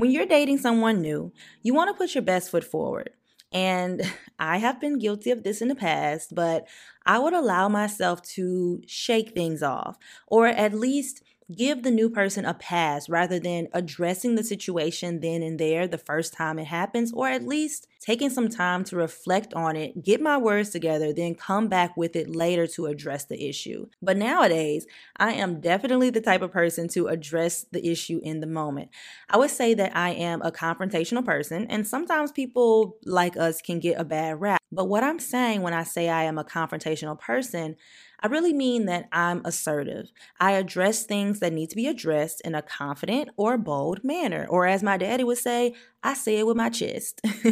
When 0.01 0.11
you're 0.11 0.25
dating 0.25 0.57
someone 0.57 1.03
new, 1.03 1.31
you 1.63 1.75
want 1.75 1.91
to 1.91 1.95
put 1.99 2.15
your 2.15 2.23
best 2.23 2.51
foot 2.51 2.65
forward. 2.65 3.11
And 3.53 4.01
I 4.39 4.57
have 4.57 4.81
been 4.81 4.99
guilty 4.99 5.31
of 5.31 5.43
this 5.43 5.61
in 5.61 5.69
the 5.69 5.75
past, 5.75 6.35
but 6.35 6.67
I 7.05 7.19
would 7.19 7.35
allow 7.35 7.69
myself 7.69 8.23
to 8.37 8.81
shake 8.87 9.35
things 9.35 9.63
off 9.63 9.99
or 10.27 10.47
at 10.47 10.73
least 10.73 11.23
give 11.55 11.83
the 11.83 11.91
new 11.91 12.09
person 12.09 12.45
a 12.45 12.55
pass 12.55 13.09
rather 13.09 13.39
than 13.39 13.69
addressing 13.73 14.35
the 14.35 14.45
situation 14.45 15.21
then 15.21 15.43
and 15.43 15.59
there 15.59 15.87
the 15.89 15.99
first 15.99 16.33
time 16.33 16.59
it 16.59 16.67
happens, 16.67 17.13
or 17.13 17.29
at 17.29 17.47
least 17.47 17.87
taking 18.01 18.31
some 18.31 18.49
time 18.49 18.85
to 18.85 18.97
reflect 18.97 19.53
on 19.55 19.77
it, 19.77 20.03
get 20.03 20.21
my 20.21 20.39
words 20.39 20.71
together, 20.71 21.13
then 21.13 21.35
come 21.35 21.69
back 21.69 21.97
with 21.97 22.17
it 22.17 22.35
later 22.35 22.67
to 22.67 22.87
address 22.87 23.25
the 23.25 23.49
issue. 23.49 23.87
But 24.01 24.17
nowadays, 24.17 24.87
I 25.17 25.33
am 25.35 25.61
definitely 25.61 26.11
the 26.11 26.21
type 26.21 26.43
of 26.43 26.53
person 26.53 26.89
to 26.89 27.09
address 27.09 27.67
the 27.71 27.87
issue 27.87 28.21
in 28.23 28.41
the 28.41 28.47
moment. 28.47 28.91
I 29.29 29.37
would 29.37 29.51
say 29.51 29.75
that 29.75 29.97
I 29.97 30.11
am 30.11 30.43
a 30.43 30.53
confrontational 30.53 31.25
person, 31.25 31.67
and 31.69 31.87
sometimes 31.87 32.33
people 32.33 32.97
like 33.05 33.37
us 33.37 33.61
can 33.61 33.81
get 33.81 34.01
a 34.01 34.05
bad 34.05 34.41
rap. 34.41 34.60
But 34.73 34.87
what 34.87 35.03
I'm 35.03 35.19
saying 35.19 35.63
when 35.63 35.75
I 35.75 35.83
say 35.83 36.09
I 36.09 36.25
am 36.25 36.39
a 36.39 36.45
confrontational 36.45 37.19
person, 37.19 37.77
I 38.23 38.27
really 38.27 38.53
mean 38.53 38.85
that 38.87 39.09
I'm 39.13 39.41
assertive. 39.45 40.13
I 40.39 40.53
address 40.53 41.05
things 41.05 41.41
that 41.41 41.53
need 41.53 41.71
to 41.71 41.77
be 41.77 41.89
addressed 41.89 42.43
in 42.43 42.55
a 42.55 42.63
confident 42.63 43.31
or 43.37 43.57
bold 43.57 44.05
manner. 44.05 44.47
Or 44.49 44.67
as 44.67 44.83
my 44.83 44.97
daddy 44.97 45.25
would 45.25 45.39
say, 45.39 45.75
I 46.03 46.15
say 46.15 46.39
it 46.39 46.47
with 46.47 46.57
my 46.57 46.69
chest. 46.69 47.21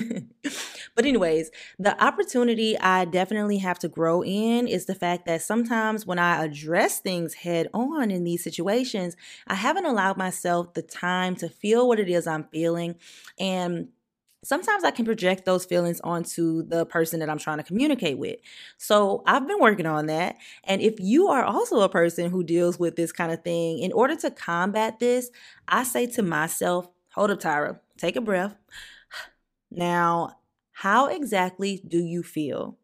but, 0.94 1.04
anyways, 1.04 1.50
the 1.78 2.02
opportunity 2.02 2.78
I 2.78 3.06
definitely 3.06 3.58
have 3.58 3.78
to 3.80 3.88
grow 3.88 4.22
in 4.22 4.68
is 4.68 4.84
the 4.84 4.94
fact 4.94 5.26
that 5.26 5.42
sometimes 5.42 6.06
when 6.06 6.18
I 6.18 6.44
address 6.44 7.00
things 7.00 7.34
head 7.34 7.68
on 7.72 8.10
in 8.10 8.24
these 8.24 8.44
situations, 8.44 9.16
I 9.46 9.54
haven't 9.54 9.86
allowed 9.86 10.18
myself 10.18 10.74
the 10.74 10.82
time 10.82 11.34
to 11.36 11.48
feel 11.48 11.88
what 11.88 11.98
it 11.98 12.08
is 12.08 12.26
I'm 12.26 12.44
feeling 12.44 12.96
and 13.38 13.88
sometimes 14.44 14.84
I 14.84 14.90
can 14.90 15.04
project 15.04 15.44
those 15.44 15.64
feelings 15.64 16.00
onto 16.02 16.62
the 16.62 16.86
person 16.86 17.20
that 17.20 17.30
I'm 17.30 17.38
trying 17.38 17.58
to 17.58 17.64
communicate 17.64 18.18
with. 18.18 18.36
So 18.76 19.22
I've 19.26 19.46
been 19.46 19.60
working 19.60 19.86
on 19.86 20.06
that. 20.06 20.36
And 20.64 20.80
if 20.80 20.94
you 20.98 21.28
are 21.28 21.44
also 21.44 21.80
a 21.80 21.88
person 21.88 22.30
who 22.30 22.44
deals 22.44 22.78
with 22.78 22.96
this 22.96 23.12
kind 23.12 23.32
of 23.32 23.42
thing, 23.42 23.80
in 23.80 23.92
order 23.92 24.16
to 24.16 24.30
combat 24.30 25.00
this, 25.00 25.30
I 25.66 25.84
say 25.84 26.06
to 26.06 26.22
myself, 26.22 26.88
hold 27.12 27.30
up, 27.30 27.40
Tyra, 27.40 27.80
take 27.96 28.16
a 28.16 28.20
breath. 28.20 28.54
Now, 29.70 30.38
how 30.72 31.06
exactly 31.06 31.82
do 31.86 31.98
you 31.98 32.22
feel? 32.22 32.78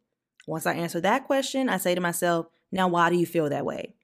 Once 0.46 0.66
I 0.66 0.74
answer 0.74 1.00
that 1.00 1.24
question, 1.26 1.68
I 1.68 1.78
say 1.78 1.94
to 1.94 2.00
myself, 2.00 2.46
now, 2.72 2.88
why 2.88 3.08
do 3.08 3.16
you 3.16 3.24
feel 3.24 3.48
that 3.48 3.64
way? 3.64 3.94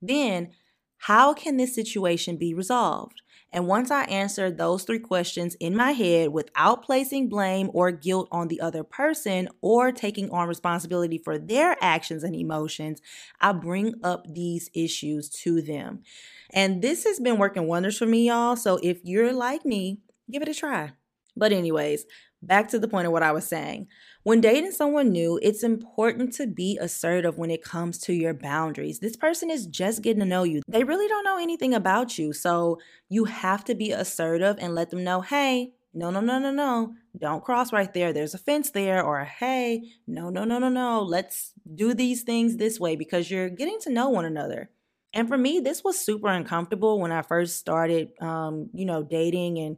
Then, 0.00 0.52
how 0.96 1.34
can 1.34 1.58
this 1.58 1.74
situation 1.74 2.38
be 2.38 2.54
resolved? 2.54 3.20
And 3.54 3.68
once 3.68 3.92
I 3.92 4.02
answer 4.06 4.50
those 4.50 4.82
three 4.82 4.98
questions 4.98 5.54
in 5.60 5.76
my 5.76 5.92
head 5.92 6.30
without 6.30 6.84
placing 6.84 7.28
blame 7.28 7.70
or 7.72 7.92
guilt 7.92 8.26
on 8.32 8.48
the 8.48 8.60
other 8.60 8.82
person 8.82 9.48
or 9.60 9.92
taking 9.92 10.28
on 10.30 10.48
responsibility 10.48 11.18
for 11.18 11.38
their 11.38 11.76
actions 11.80 12.24
and 12.24 12.34
emotions, 12.34 13.00
I 13.40 13.52
bring 13.52 13.94
up 14.02 14.26
these 14.28 14.70
issues 14.74 15.30
to 15.44 15.62
them. 15.62 16.02
And 16.50 16.82
this 16.82 17.04
has 17.04 17.20
been 17.20 17.38
working 17.38 17.68
wonders 17.68 17.96
for 17.96 18.06
me, 18.06 18.26
y'all. 18.26 18.56
So 18.56 18.80
if 18.82 18.98
you're 19.04 19.32
like 19.32 19.64
me, 19.64 20.00
give 20.28 20.42
it 20.42 20.48
a 20.48 20.54
try. 20.54 20.90
But, 21.36 21.52
anyways, 21.52 22.06
back 22.42 22.66
to 22.68 22.80
the 22.80 22.88
point 22.88 23.06
of 23.06 23.12
what 23.12 23.22
I 23.22 23.30
was 23.30 23.46
saying. 23.46 23.86
When 24.24 24.40
dating 24.40 24.72
someone 24.72 25.10
new, 25.10 25.38
it's 25.42 25.62
important 25.62 26.32
to 26.34 26.46
be 26.46 26.78
assertive 26.80 27.36
when 27.36 27.50
it 27.50 27.62
comes 27.62 27.98
to 28.00 28.14
your 28.14 28.32
boundaries. 28.32 28.98
This 28.98 29.16
person 29.16 29.50
is 29.50 29.66
just 29.66 30.00
getting 30.00 30.20
to 30.20 30.26
know 30.26 30.44
you. 30.44 30.62
They 30.66 30.82
really 30.82 31.06
don't 31.08 31.24
know 31.24 31.36
anything 31.36 31.74
about 31.74 32.16
you. 32.16 32.32
So 32.32 32.80
you 33.10 33.26
have 33.26 33.64
to 33.66 33.74
be 33.74 33.92
assertive 33.92 34.56
and 34.58 34.74
let 34.74 34.88
them 34.88 35.04
know, 35.04 35.20
hey, 35.20 35.74
no, 35.92 36.08
no, 36.08 36.20
no, 36.20 36.38
no, 36.38 36.50
no, 36.50 36.94
don't 37.18 37.44
cross 37.44 37.70
right 37.70 37.92
there. 37.92 38.14
There's 38.14 38.32
a 38.32 38.38
fence 38.38 38.70
there. 38.70 39.02
Or, 39.02 39.24
hey, 39.24 39.92
no, 40.06 40.30
no, 40.30 40.44
no, 40.44 40.58
no, 40.58 40.70
no, 40.70 41.02
let's 41.02 41.52
do 41.74 41.92
these 41.92 42.22
things 42.22 42.56
this 42.56 42.80
way 42.80 42.96
because 42.96 43.30
you're 43.30 43.50
getting 43.50 43.78
to 43.80 43.92
know 43.92 44.08
one 44.08 44.24
another. 44.24 44.70
And 45.12 45.28
for 45.28 45.36
me, 45.36 45.60
this 45.60 45.84
was 45.84 46.00
super 46.00 46.28
uncomfortable 46.28 46.98
when 46.98 47.12
I 47.12 47.20
first 47.20 47.58
started, 47.58 48.10
um, 48.22 48.70
you 48.72 48.86
know, 48.86 49.02
dating 49.02 49.58
and 49.58 49.76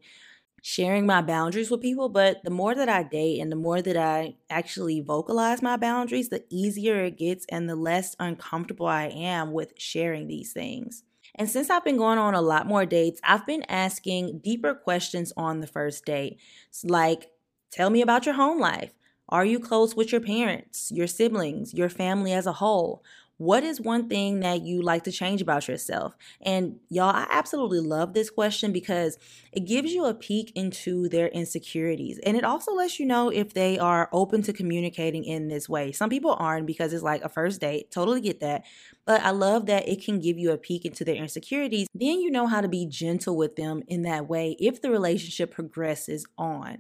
sharing 0.67 1.07
my 1.07 1.23
boundaries 1.23 1.71
with 1.71 1.81
people, 1.81 2.09
but 2.09 2.43
the 2.43 2.51
more 2.51 2.75
that 2.75 2.89
I 2.89 3.05
date 3.05 3.39
and 3.39 3.53
the 3.53 3.57
more 3.57 3.81
that 3.81 3.97
I 3.97 4.35
actually 4.51 5.01
vocalize 5.01 5.63
my 5.63 5.77
boundaries, 5.77 6.29
the 6.29 6.45
easier 6.51 7.05
it 7.05 7.19
gets 7.19 7.47
and 7.51 7.69
the 7.69 7.77
less 7.77 8.17
uncomfortable 8.19 8.87
I 8.89 9.05
am 9.05 9.53
with 9.53 9.75
sharing 9.79 10.27
these 10.27 10.53
things. 10.53 11.05
And 11.37 11.49
since 11.49 11.71
I've 11.71 11.85
been 11.85 11.99
going 11.99 12.19
on 12.19 12.35
a 12.35 12.41
lot 12.41 12.67
more 12.67 12.85
dates, 12.85 13.21
I've 13.23 13.47
been 13.47 13.63
asking 13.69 14.41
deeper 14.41 14.75
questions 14.75 15.33
on 15.37 15.61
the 15.61 15.69
first 15.69 16.05
date. 16.05 16.41
like, 16.83 17.31
tell 17.71 17.89
me 17.89 18.03
about 18.03 18.27
your 18.27 18.35
home 18.35 18.59
life. 18.59 18.93
Are 19.29 19.45
you 19.45 19.61
close 19.61 19.95
with 19.95 20.11
your 20.11 20.21
parents, 20.21 20.91
your 20.91 21.07
siblings, 21.07 21.75
your 21.75 21.89
family 21.89 22.33
as 22.33 22.47
a 22.47 22.55
whole? 22.55 23.05
What 23.39 23.65
is 23.65 23.81
one 23.81 24.09
thing 24.09 24.41
that 24.41 24.63
you 24.63 24.81
like 24.81 25.05
to 25.05 25.13
change 25.13 25.43
about 25.43 25.69
yourself? 25.69 26.17
And 26.41 26.77
y'all, 26.89 27.15
I 27.15 27.27
absolutely 27.31 27.81
love 27.81 28.15
this 28.15 28.31
question 28.31 28.73
because 28.73 29.19
it 29.53 29.67
gives 29.67 29.93
you 29.93 30.07
a 30.07 30.15
peek 30.15 30.53
into 30.55 31.09
their 31.11 31.29
insecurities. 31.29 32.19
And 32.25 32.37
it 32.37 32.45
also 32.45 32.73
lets 32.73 32.99
you 32.99 33.05
know 33.05 33.29
if 33.29 33.53
they 33.53 33.79
are 33.79 34.09
open 34.11 34.41
to 34.43 34.55
communicating 34.55 35.25
in 35.25 35.49
this 35.49 35.69
way. 35.69 35.93
Some 35.93 36.09
people 36.09 36.35
aren't 36.39 36.67
because 36.67 36.95
it's 36.95 37.03
like 37.03 37.23
a 37.23 37.29
first 37.29 37.61
date. 37.61 37.91
Totally 37.91 38.23
get 38.23 38.41
that. 38.41 38.65
But 39.05 39.21
I 39.21 39.31
love 39.31 39.67
that 39.67 39.87
it 39.87 40.03
can 40.03 40.19
give 40.19 40.39
you 40.39 40.51
a 40.53 40.59
peek 40.59 40.87
into 40.87 41.05
their 41.05 41.15
insecurities. 41.17 41.89
Then 41.95 42.21
you 42.21 42.31
know 42.31 42.47
how 42.47 42.63
to 42.63 42.69
be 42.69 42.87
gentle 42.87 43.37
with 43.37 43.57
them 43.57 43.83
in 43.87 44.03
that 44.03 44.29
way 44.29 44.57
if 44.59 44.81
the 44.81 44.91
relationship 44.91 45.53
progresses 45.53 46.25
on. 46.39 46.79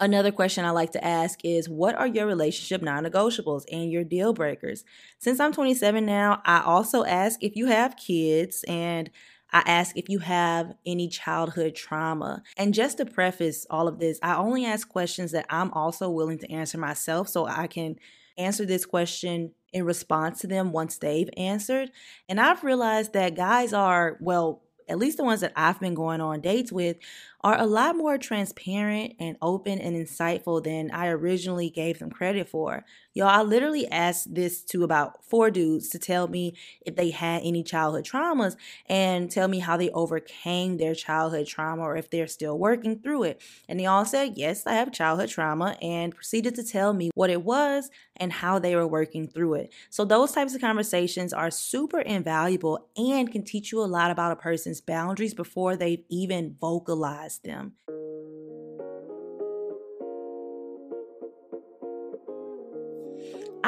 Another 0.00 0.30
question 0.30 0.64
I 0.64 0.70
like 0.70 0.92
to 0.92 1.04
ask 1.04 1.40
is 1.44 1.68
what 1.68 1.96
are 1.96 2.06
your 2.06 2.26
relationship 2.26 2.82
non 2.82 3.04
negotiables 3.04 3.64
and 3.70 3.90
your 3.90 4.04
deal 4.04 4.32
breakers? 4.32 4.84
Since 5.18 5.40
I'm 5.40 5.52
27 5.52 6.06
now, 6.06 6.40
I 6.44 6.62
also 6.62 7.04
ask 7.04 7.42
if 7.42 7.56
you 7.56 7.66
have 7.66 7.96
kids 7.96 8.64
and 8.68 9.10
I 9.52 9.62
ask 9.66 9.96
if 9.96 10.08
you 10.08 10.20
have 10.20 10.74
any 10.86 11.08
childhood 11.08 11.74
trauma. 11.74 12.42
And 12.56 12.74
just 12.74 12.98
to 12.98 13.06
preface 13.06 13.66
all 13.70 13.88
of 13.88 13.98
this, 13.98 14.20
I 14.22 14.36
only 14.36 14.64
ask 14.64 14.88
questions 14.88 15.32
that 15.32 15.46
I'm 15.50 15.72
also 15.72 16.10
willing 16.10 16.38
to 16.38 16.52
answer 16.52 16.78
myself 16.78 17.28
so 17.28 17.46
I 17.46 17.66
can 17.66 17.96
answer 18.36 18.64
this 18.64 18.86
question 18.86 19.52
in 19.72 19.84
response 19.84 20.40
to 20.40 20.46
them 20.46 20.70
once 20.70 20.98
they've 20.98 21.30
answered. 21.36 21.90
And 22.28 22.40
I've 22.40 22.62
realized 22.62 23.14
that 23.14 23.36
guys 23.36 23.72
are, 23.72 24.16
well, 24.20 24.62
at 24.88 24.98
least 24.98 25.18
the 25.18 25.24
ones 25.24 25.40
that 25.40 25.52
I've 25.56 25.80
been 25.80 25.94
going 25.94 26.20
on 26.20 26.40
dates 26.40 26.72
with, 26.72 26.96
are 27.42 27.58
a 27.58 27.66
lot 27.66 27.96
more 27.96 28.18
transparent 28.18 29.14
and 29.20 29.36
open 29.40 29.78
and 29.78 29.94
insightful 29.94 30.62
than 30.62 30.90
I 30.90 31.08
originally 31.08 31.70
gave 31.70 31.98
them 32.00 32.10
credit 32.10 32.48
for. 32.48 32.84
Y'all, 33.14 33.28
I 33.28 33.42
literally 33.42 33.88
asked 33.88 34.34
this 34.34 34.62
to 34.64 34.82
about 34.82 35.24
four 35.24 35.50
dudes 35.50 35.88
to 35.90 35.98
tell 35.98 36.26
me 36.26 36.54
if 36.84 36.96
they 36.96 37.10
had 37.10 37.42
any 37.44 37.62
childhood 37.62 38.04
traumas 38.04 38.56
and 38.86 39.30
tell 39.30 39.46
me 39.46 39.60
how 39.60 39.76
they 39.76 39.90
overcame 39.90 40.78
their 40.78 40.94
childhood 40.94 41.46
trauma 41.46 41.82
or 41.82 41.96
if 41.96 42.10
they're 42.10 42.26
still 42.26 42.58
working 42.58 42.98
through 43.00 43.24
it. 43.24 43.40
And 43.68 43.78
they 43.78 43.86
all 43.86 44.04
said, 44.04 44.34
Yes, 44.36 44.66
I 44.66 44.74
have 44.74 44.92
childhood 44.92 45.28
trauma, 45.28 45.76
and 45.80 46.14
proceeded 46.14 46.54
to 46.56 46.64
tell 46.64 46.92
me 46.92 47.10
what 47.14 47.30
it 47.30 47.42
was 47.42 47.90
and 48.16 48.32
how 48.32 48.58
they 48.58 48.74
were 48.74 48.86
working 48.86 49.28
through 49.28 49.54
it. 49.54 49.72
So, 49.90 50.04
those 50.04 50.32
types 50.32 50.54
of 50.54 50.60
conversations 50.60 51.32
are 51.32 51.50
super 51.50 52.00
invaluable 52.00 52.88
and 52.96 53.30
can 53.30 53.44
teach 53.44 53.70
you 53.72 53.80
a 53.80 53.86
lot 53.86 54.10
about 54.10 54.32
a 54.32 54.36
person's 54.36 54.80
boundaries 54.80 55.34
before 55.34 55.76
they've 55.76 56.02
even 56.08 56.56
vocalized 56.60 57.27
them. 57.36 57.74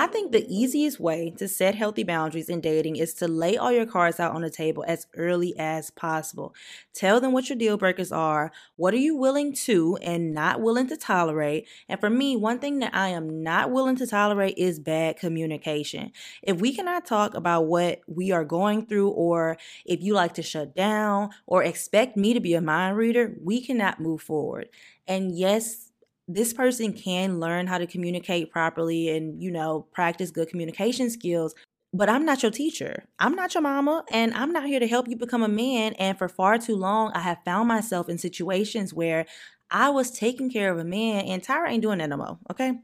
I 0.01 0.07
think 0.07 0.33
the 0.33 0.47
easiest 0.49 0.99
way 0.99 1.35
to 1.37 1.47
set 1.47 1.75
healthy 1.75 2.05
boundaries 2.05 2.49
in 2.49 2.63
dating 2.63 2.97
is 2.97 3.13
to 3.17 3.29
lay 3.29 3.59
all 3.59 3.71
your 3.71 3.85
cards 3.85 4.19
out 4.19 4.35
on 4.35 4.41
the 4.41 4.49
table 4.49 4.83
as 4.89 5.07
early 5.15 5.55
as 5.59 5.91
possible. 5.91 6.55
Tell 6.95 7.21
them 7.21 7.33
what 7.33 7.51
your 7.51 7.59
deal 7.59 7.77
breakers 7.77 8.11
are, 8.11 8.51
what 8.77 8.95
are 8.95 8.97
you 8.97 9.15
willing 9.15 9.53
to 9.67 9.99
and 10.01 10.33
not 10.33 10.63
willing 10.63 10.87
to 10.87 10.97
tolerate. 10.97 11.69
And 11.87 12.01
for 12.01 12.09
me, 12.09 12.35
one 12.35 12.61
thing 12.61 12.79
that 12.79 12.95
I 12.95 13.09
am 13.09 13.43
not 13.43 13.73
willing 13.73 13.97
to 13.97 14.07
tolerate 14.07 14.57
is 14.57 14.81
bad 14.81 15.19
communication. 15.19 16.13
If 16.43 16.63
we 16.63 16.75
cannot 16.75 17.05
talk 17.05 17.35
about 17.35 17.67
what 17.67 18.01
we 18.07 18.33
are 18.33 18.43
going 18.43 18.87
through, 18.87 19.11
or 19.11 19.59
if 19.85 20.01
you 20.01 20.15
like 20.15 20.33
to 20.37 20.43
shut 20.43 20.75
down 20.75 21.29
or 21.47 21.63
expect 21.63 22.17
me 22.17 22.33
to 22.33 22.41
be 22.41 22.55
a 22.55 22.63
mind 22.63 22.97
reader, 22.97 23.35
we 23.45 23.61
cannot 23.61 24.01
move 24.01 24.23
forward. 24.23 24.71
And 25.07 25.37
yes, 25.37 25.90
this 26.35 26.53
person 26.53 26.93
can 26.93 27.41
learn 27.41 27.67
how 27.67 27.79
to 27.79 27.87
communicate 27.87 28.53
properly 28.53 29.09
and, 29.09 29.43
you 29.43 29.51
know, 29.51 29.87
practice 29.93 30.31
good 30.31 30.49
communication 30.49 31.11
skills. 31.11 31.55
But 31.93 32.09
I'm 32.09 32.25
not 32.25 32.43
your 32.45 32.53
teacher. 32.53 33.05
I'm 33.19 33.35
not 33.35 33.53
your 33.53 33.63
mama, 33.63 34.05
and 34.13 34.33
I'm 34.35 34.53
not 34.53 34.67
here 34.67 34.79
to 34.79 34.87
help 34.87 35.09
you 35.09 35.17
become 35.17 35.43
a 35.43 35.49
man. 35.49 35.95
And 35.95 36.17
for 36.17 36.29
far 36.29 36.57
too 36.57 36.77
long, 36.77 37.11
I 37.15 37.21
have 37.21 37.39
found 37.45 37.67
myself 37.67 38.09
in 38.09 38.17
situations 38.17 38.95
where 38.95 39.27
I 39.73 39.91
was 39.91 40.13
taking 40.13 40.51
care 40.51 40.71
of 40.71 40.79
a 40.79 40.85
man, 40.85 41.25
and 41.25 41.43
Tyra 41.43 41.69
ain't 41.69 41.83
doing 41.83 41.99
that 41.99 42.09
no 42.09 42.17
more. 42.17 42.39
Okay, 42.49 42.79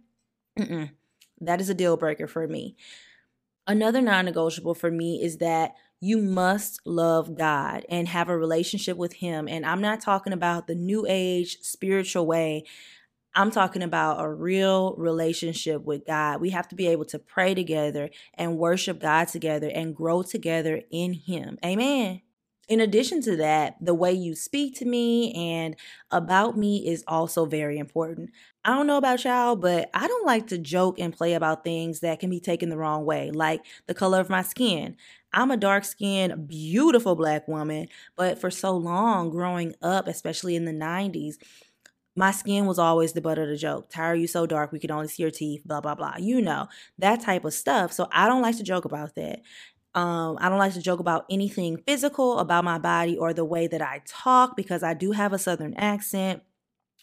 Mm-mm. 0.59 0.91
that 1.41 1.61
is 1.61 1.69
a 1.69 1.75
deal 1.75 1.97
breaker 1.97 2.27
for 2.27 2.49
me. 2.49 2.77
Another 3.69 4.01
non-negotiable 4.01 4.75
for 4.75 4.91
me 4.91 5.23
is 5.23 5.39
that 5.39 5.75
you 6.01 6.19
must 6.19 6.81
love 6.85 7.37
God 7.37 7.87
and 7.89 8.09
have 8.09 8.29
a 8.29 8.37
relationship 8.37 8.97
with 8.97 9.15
Him. 9.15 9.47
And 9.49 9.65
I'm 9.65 9.81
not 9.81 10.01
talking 10.01 10.33
about 10.33 10.67
the 10.67 10.75
new 10.75 11.07
age 11.09 11.59
spiritual 11.63 12.27
way 12.27 12.65
I'm 13.37 13.51
talking 13.51 13.83
about 13.83 14.25
a 14.25 14.33
real 14.33 14.95
relationship 14.97 15.83
with 15.83 16.07
God. 16.07 16.41
We 16.41 16.51
have 16.51 16.69
to 16.69 16.75
be 16.75 16.87
able 16.87 17.05
to 17.07 17.19
pray 17.19 17.55
together 17.55 18.09
and 18.33 18.57
worship 18.57 18.99
God 18.99 19.29
together 19.29 19.71
and 19.73 19.95
grow 19.95 20.23
together 20.23 20.81
in 20.91 21.13
Him. 21.13 21.59
Amen. 21.63 22.23
In 22.67 22.81
addition 22.81 23.23
to 23.23 23.37
that, 23.37 23.77
the 23.81 23.95
way 23.95 24.13
you 24.13 24.35
speak 24.35 24.75
to 24.79 24.87
me 24.87 25.33
and 25.35 25.77
about 26.11 26.57
me 26.57 26.89
is 26.89 27.05
also 27.07 27.45
very 27.45 27.79
important. 27.79 28.31
I 28.65 28.71
don't 28.71 28.89
know 28.89 28.97
about 28.97 29.25
y'all, 29.25 29.55
but 29.55 29.89
I 29.95 30.09
don't 30.09 30.27
like 30.27 30.49
to 30.49 30.59
joke 30.59 30.99
and 30.99 31.17
play 31.17 31.35
about 31.35 31.63
things 31.63 32.01
that 32.01 32.19
can 32.19 32.31
be 32.31 32.41
taken 32.41 32.71
the 32.71 32.77
wrong 32.77 33.05
way, 33.05 33.31
like 33.31 33.65
the 33.87 33.95
color 33.95 34.19
of 34.19 34.31
my 34.31 34.43
skin. 34.43 34.97
I'm 35.33 35.51
a 35.51 35.57
dark 35.57 35.85
skinned, 35.85 36.49
beautiful 36.49 37.15
black 37.15 37.47
woman, 37.47 37.89
but 38.17 38.41
for 38.41 38.51
so 38.51 38.75
long 38.77 39.31
growing 39.31 39.75
up, 39.83 40.09
especially 40.09 40.57
in 40.57 40.65
the 40.65 40.73
90s, 40.73 41.37
my 42.17 42.31
skin 42.31 42.67
was 42.67 42.79
always 42.79 43.13
the 43.13 43.21
butt 43.21 43.39
of 43.39 43.49
the 43.49 43.57
joke. 43.57 43.91
Tyra, 43.91 44.19
you 44.19 44.27
so 44.27 44.47
dark, 44.47 44.73
we 44.73 44.79
could 44.79 44.91
only 44.91 45.09
see 45.09 45.23
your 45.23 45.31
teeth, 45.31 45.63
blah, 45.65 45.81
blah, 45.81 45.95
blah. 45.95 46.15
You 46.19 46.41
know, 46.41 46.67
that 46.99 47.21
type 47.21 47.45
of 47.45 47.53
stuff. 47.53 47.93
So 47.93 48.09
I 48.11 48.27
don't 48.27 48.43
like 48.43 48.57
to 48.57 48.63
joke 48.63 48.87
about 48.87 49.15
that. 49.15 49.43
Um, 49.95 50.37
I 50.41 50.49
don't 50.49 50.59
like 50.59 50.75
to 50.75 50.83
joke 50.83 51.01
about 51.01 51.25
anything 51.31 51.79
physical 51.87 52.39
about 52.39 52.65
my 52.65 52.79
body 52.79 53.17
or 53.17 53.33
the 53.33 53.45
way 53.45 53.67
that 53.67 53.81
I 53.81 54.03
talk 54.07 54.57
because 54.57 54.83
I 54.83 54.95
do 54.95 55.13
have 55.13 55.33
a 55.33 55.39
southern 55.39 55.75
accent 55.75 56.43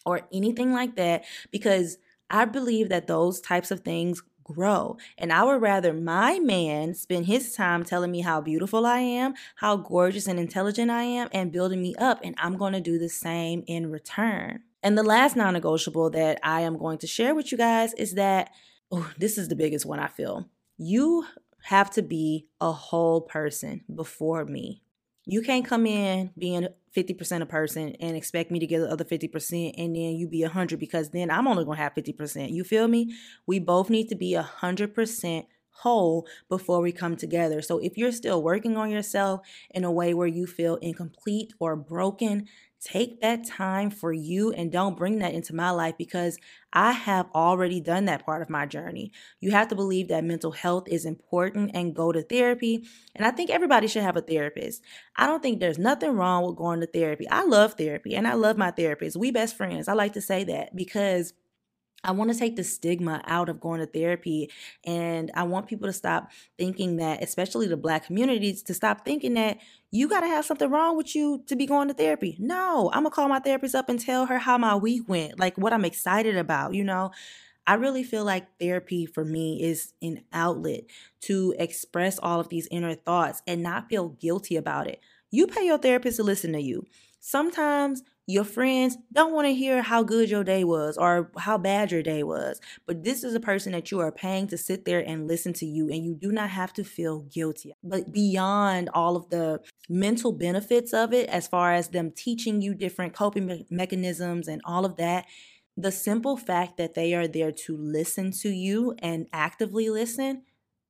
or 0.04 0.22
anything 0.32 0.72
like 0.72 0.96
that 0.96 1.24
because 1.50 1.98
I 2.30 2.44
believe 2.44 2.88
that 2.90 3.06
those 3.06 3.40
types 3.40 3.70
of 3.70 3.80
things 3.80 4.22
grow. 4.44 4.96
And 5.18 5.32
I 5.32 5.42
would 5.42 5.60
rather 5.60 5.92
my 5.92 6.38
man 6.38 6.94
spend 6.94 7.26
his 7.26 7.54
time 7.54 7.82
telling 7.82 8.12
me 8.12 8.20
how 8.20 8.40
beautiful 8.40 8.86
I 8.86 8.98
am, 8.98 9.34
how 9.56 9.76
gorgeous 9.76 10.28
and 10.28 10.38
intelligent 10.38 10.90
I 10.90 11.02
am, 11.02 11.28
and 11.32 11.50
building 11.50 11.82
me 11.82 11.94
up. 11.96 12.20
And 12.22 12.34
I'm 12.38 12.56
going 12.56 12.74
to 12.74 12.80
do 12.80 12.98
the 12.98 13.08
same 13.08 13.64
in 13.66 13.90
return. 13.90 14.62
And 14.84 14.98
the 14.98 15.02
last 15.02 15.34
non 15.34 15.54
negotiable 15.54 16.10
that 16.10 16.38
I 16.42 16.60
am 16.60 16.76
going 16.76 16.98
to 16.98 17.06
share 17.06 17.34
with 17.34 17.50
you 17.50 17.56
guys 17.56 17.94
is 17.94 18.14
that, 18.14 18.50
oh, 18.92 19.10
this 19.18 19.38
is 19.38 19.48
the 19.48 19.56
biggest 19.56 19.86
one 19.86 19.98
I 19.98 20.08
feel. 20.08 20.50
You 20.76 21.24
have 21.62 21.90
to 21.92 22.02
be 22.02 22.48
a 22.60 22.70
whole 22.70 23.22
person 23.22 23.82
before 23.92 24.44
me. 24.44 24.82
You 25.24 25.40
can't 25.40 25.64
come 25.64 25.86
in 25.86 26.32
being 26.36 26.68
50% 26.94 27.40
a 27.40 27.46
person 27.46 27.96
and 27.98 28.14
expect 28.14 28.50
me 28.50 28.58
to 28.58 28.66
get 28.66 28.80
the 28.80 28.90
other 28.90 29.04
50% 29.04 29.72
and 29.78 29.96
then 29.96 30.16
you 30.16 30.28
be 30.28 30.42
100 30.42 30.78
because 30.78 31.08
then 31.10 31.30
I'm 31.30 31.48
only 31.48 31.64
going 31.64 31.78
to 31.78 31.82
have 31.82 31.94
50%. 31.94 32.52
You 32.52 32.62
feel 32.62 32.86
me? 32.86 33.16
We 33.46 33.60
both 33.60 33.88
need 33.88 34.10
to 34.10 34.14
be 34.14 34.34
100% 34.34 35.46
whole 35.76 36.26
before 36.48 36.80
we 36.80 36.92
come 36.92 37.16
together. 37.16 37.62
So 37.62 37.78
if 37.78 37.96
you're 37.96 38.12
still 38.12 38.42
working 38.42 38.76
on 38.76 38.90
yourself 38.90 39.40
in 39.70 39.84
a 39.84 39.90
way 39.90 40.14
where 40.14 40.26
you 40.26 40.46
feel 40.46 40.76
incomplete 40.76 41.52
or 41.58 41.74
broken, 41.74 42.46
take 42.84 43.22
that 43.22 43.46
time 43.46 43.90
for 43.90 44.12
you 44.12 44.52
and 44.52 44.70
don't 44.70 44.96
bring 44.96 45.18
that 45.18 45.32
into 45.32 45.54
my 45.54 45.70
life 45.70 45.94
because 45.96 46.38
I 46.72 46.92
have 46.92 47.26
already 47.34 47.80
done 47.80 48.04
that 48.04 48.26
part 48.26 48.42
of 48.42 48.50
my 48.50 48.66
journey. 48.66 49.10
You 49.40 49.52
have 49.52 49.68
to 49.68 49.74
believe 49.74 50.08
that 50.08 50.22
mental 50.22 50.52
health 50.52 50.86
is 50.88 51.06
important 51.06 51.70
and 51.72 51.94
go 51.94 52.12
to 52.12 52.22
therapy. 52.22 52.84
And 53.14 53.26
I 53.26 53.30
think 53.30 53.48
everybody 53.48 53.86
should 53.86 54.02
have 54.02 54.16
a 54.16 54.20
therapist. 54.20 54.82
I 55.16 55.26
don't 55.26 55.42
think 55.42 55.60
there's 55.60 55.78
nothing 55.78 56.10
wrong 56.10 56.44
with 56.44 56.56
going 56.56 56.80
to 56.80 56.86
therapy. 56.86 57.26
I 57.30 57.44
love 57.44 57.74
therapy 57.74 58.14
and 58.14 58.28
I 58.28 58.34
love 58.34 58.58
my 58.58 58.70
therapist. 58.70 59.16
We 59.16 59.30
best 59.30 59.56
friends. 59.56 59.88
I 59.88 59.94
like 59.94 60.12
to 60.12 60.20
say 60.20 60.44
that 60.44 60.76
because 60.76 61.32
I 62.04 62.12
want 62.12 62.32
to 62.32 62.38
take 62.38 62.56
the 62.56 62.62
stigma 62.62 63.22
out 63.26 63.48
of 63.48 63.60
going 63.60 63.80
to 63.80 63.86
therapy. 63.86 64.50
And 64.84 65.30
I 65.34 65.44
want 65.44 65.66
people 65.66 65.88
to 65.88 65.92
stop 65.92 66.30
thinking 66.58 66.96
that, 66.96 67.22
especially 67.22 67.66
the 67.66 67.76
black 67.76 68.06
communities, 68.06 68.62
to 68.64 68.74
stop 68.74 69.04
thinking 69.04 69.34
that 69.34 69.58
you 69.90 70.08
got 70.08 70.20
to 70.20 70.26
have 70.26 70.44
something 70.44 70.70
wrong 70.70 70.96
with 70.96 71.14
you 71.16 71.42
to 71.46 71.56
be 71.56 71.66
going 71.66 71.88
to 71.88 71.94
therapy. 71.94 72.36
No, 72.38 72.90
I'm 72.92 73.02
going 73.02 73.10
to 73.10 73.14
call 73.14 73.28
my 73.28 73.40
therapist 73.40 73.74
up 73.74 73.88
and 73.88 73.98
tell 73.98 74.26
her 74.26 74.38
how 74.38 74.58
my 74.58 74.76
week 74.76 75.08
went, 75.08 75.38
like 75.38 75.56
what 75.56 75.72
I'm 75.72 75.84
excited 75.84 76.36
about, 76.36 76.74
you 76.74 76.84
know. 76.84 77.10
I 77.66 77.74
really 77.74 78.02
feel 78.02 78.24
like 78.24 78.58
therapy 78.60 79.06
for 79.06 79.24
me 79.24 79.62
is 79.62 79.94
an 80.02 80.22
outlet 80.32 80.82
to 81.22 81.54
express 81.58 82.18
all 82.18 82.38
of 82.38 82.50
these 82.50 82.68
inner 82.70 82.94
thoughts 82.94 83.42
and 83.46 83.62
not 83.62 83.88
feel 83.88 84.10
guilty 84.10 84.56
about 84.56 84.86
it. 84.86 85.00
You 85.30 85.46
pay 85.46 85.64
your 85.64 85.78
therapist 85.78 86.18
to 86.18 86.22
listen 86.22 86.52
to 86.52 86.60
you. 86.60 86.86
Sometimes 87.20 88.02
your 88.26 88.44
friends 88.44 88.96
don't 89.12 89.34
want 89.34 89.46
to 89.46 89.54
hear 89.54 89.82
how 89.82 90.02
good 90.02 90.30
your 90.30 90.44
day 90.44 90.64
was 90.64 90.96
or 90.96 91.30
how 91.38 91.58
bad 91.58 91.92
your 91.92 92.02
day 92.02 92.22
was. 92.22 92.60
But 92.86 93.04
this 93.04 93.22
is 93.22 93.34
a 93.34 93.40
person 93.40 93.72
that 93.72 93.90
you 93.90 94.00
are 94.00 94.10
paying 94.10 94.46
to 94.48 94.56
sit 94.56 94.84
there 94.84 95.00
and 95.00 95.28
listen 95.28 95.52
to 95.54 95.66
you, 95.66 95.90
and 95.90 96.04
you 96.04 96.14
do 96.14 96.32
not 96.32 96.50
have 96.50 96.72
to 96.74 96.84
feel 96.84 97.20
guilty. 97.20 97.74
But 97.82 98.12
beyond 98.12 98.88
all 98.94 99.16
of 99.16 99.28
the 99.28 99.60
mental 99.88 100.32
benefits 100.32 100.94
of 100.94 101.12
it, 101.12 101.28
as 101.28 101.46
far 101.46 101.74
as 101.74 101.88
them 101.88 102.12
teaching 102.12 102.62
you 102.62 102.74
different 102.74 103.12
coping 103.12 103.46
me- 103.46 103.66
mechanisms 103.70 104.48
and 104.48 104.62
all 104.64 104.84
of 104.86 104.96
that, 104.96 105.26
the 105.76 105.92
simple 105.92 106.36
fact 106.36 106.76
that 106.78 106.94
they 106.94 107.14
are 107.14 107.28
there 107.28 107.52
to 107.52 107.76
listen 107.76 108.30
to 108.30 108.48
you 108.48 108.94
and 109.00 109.26
actively 109.32 109.90
listen, 109.90 110.42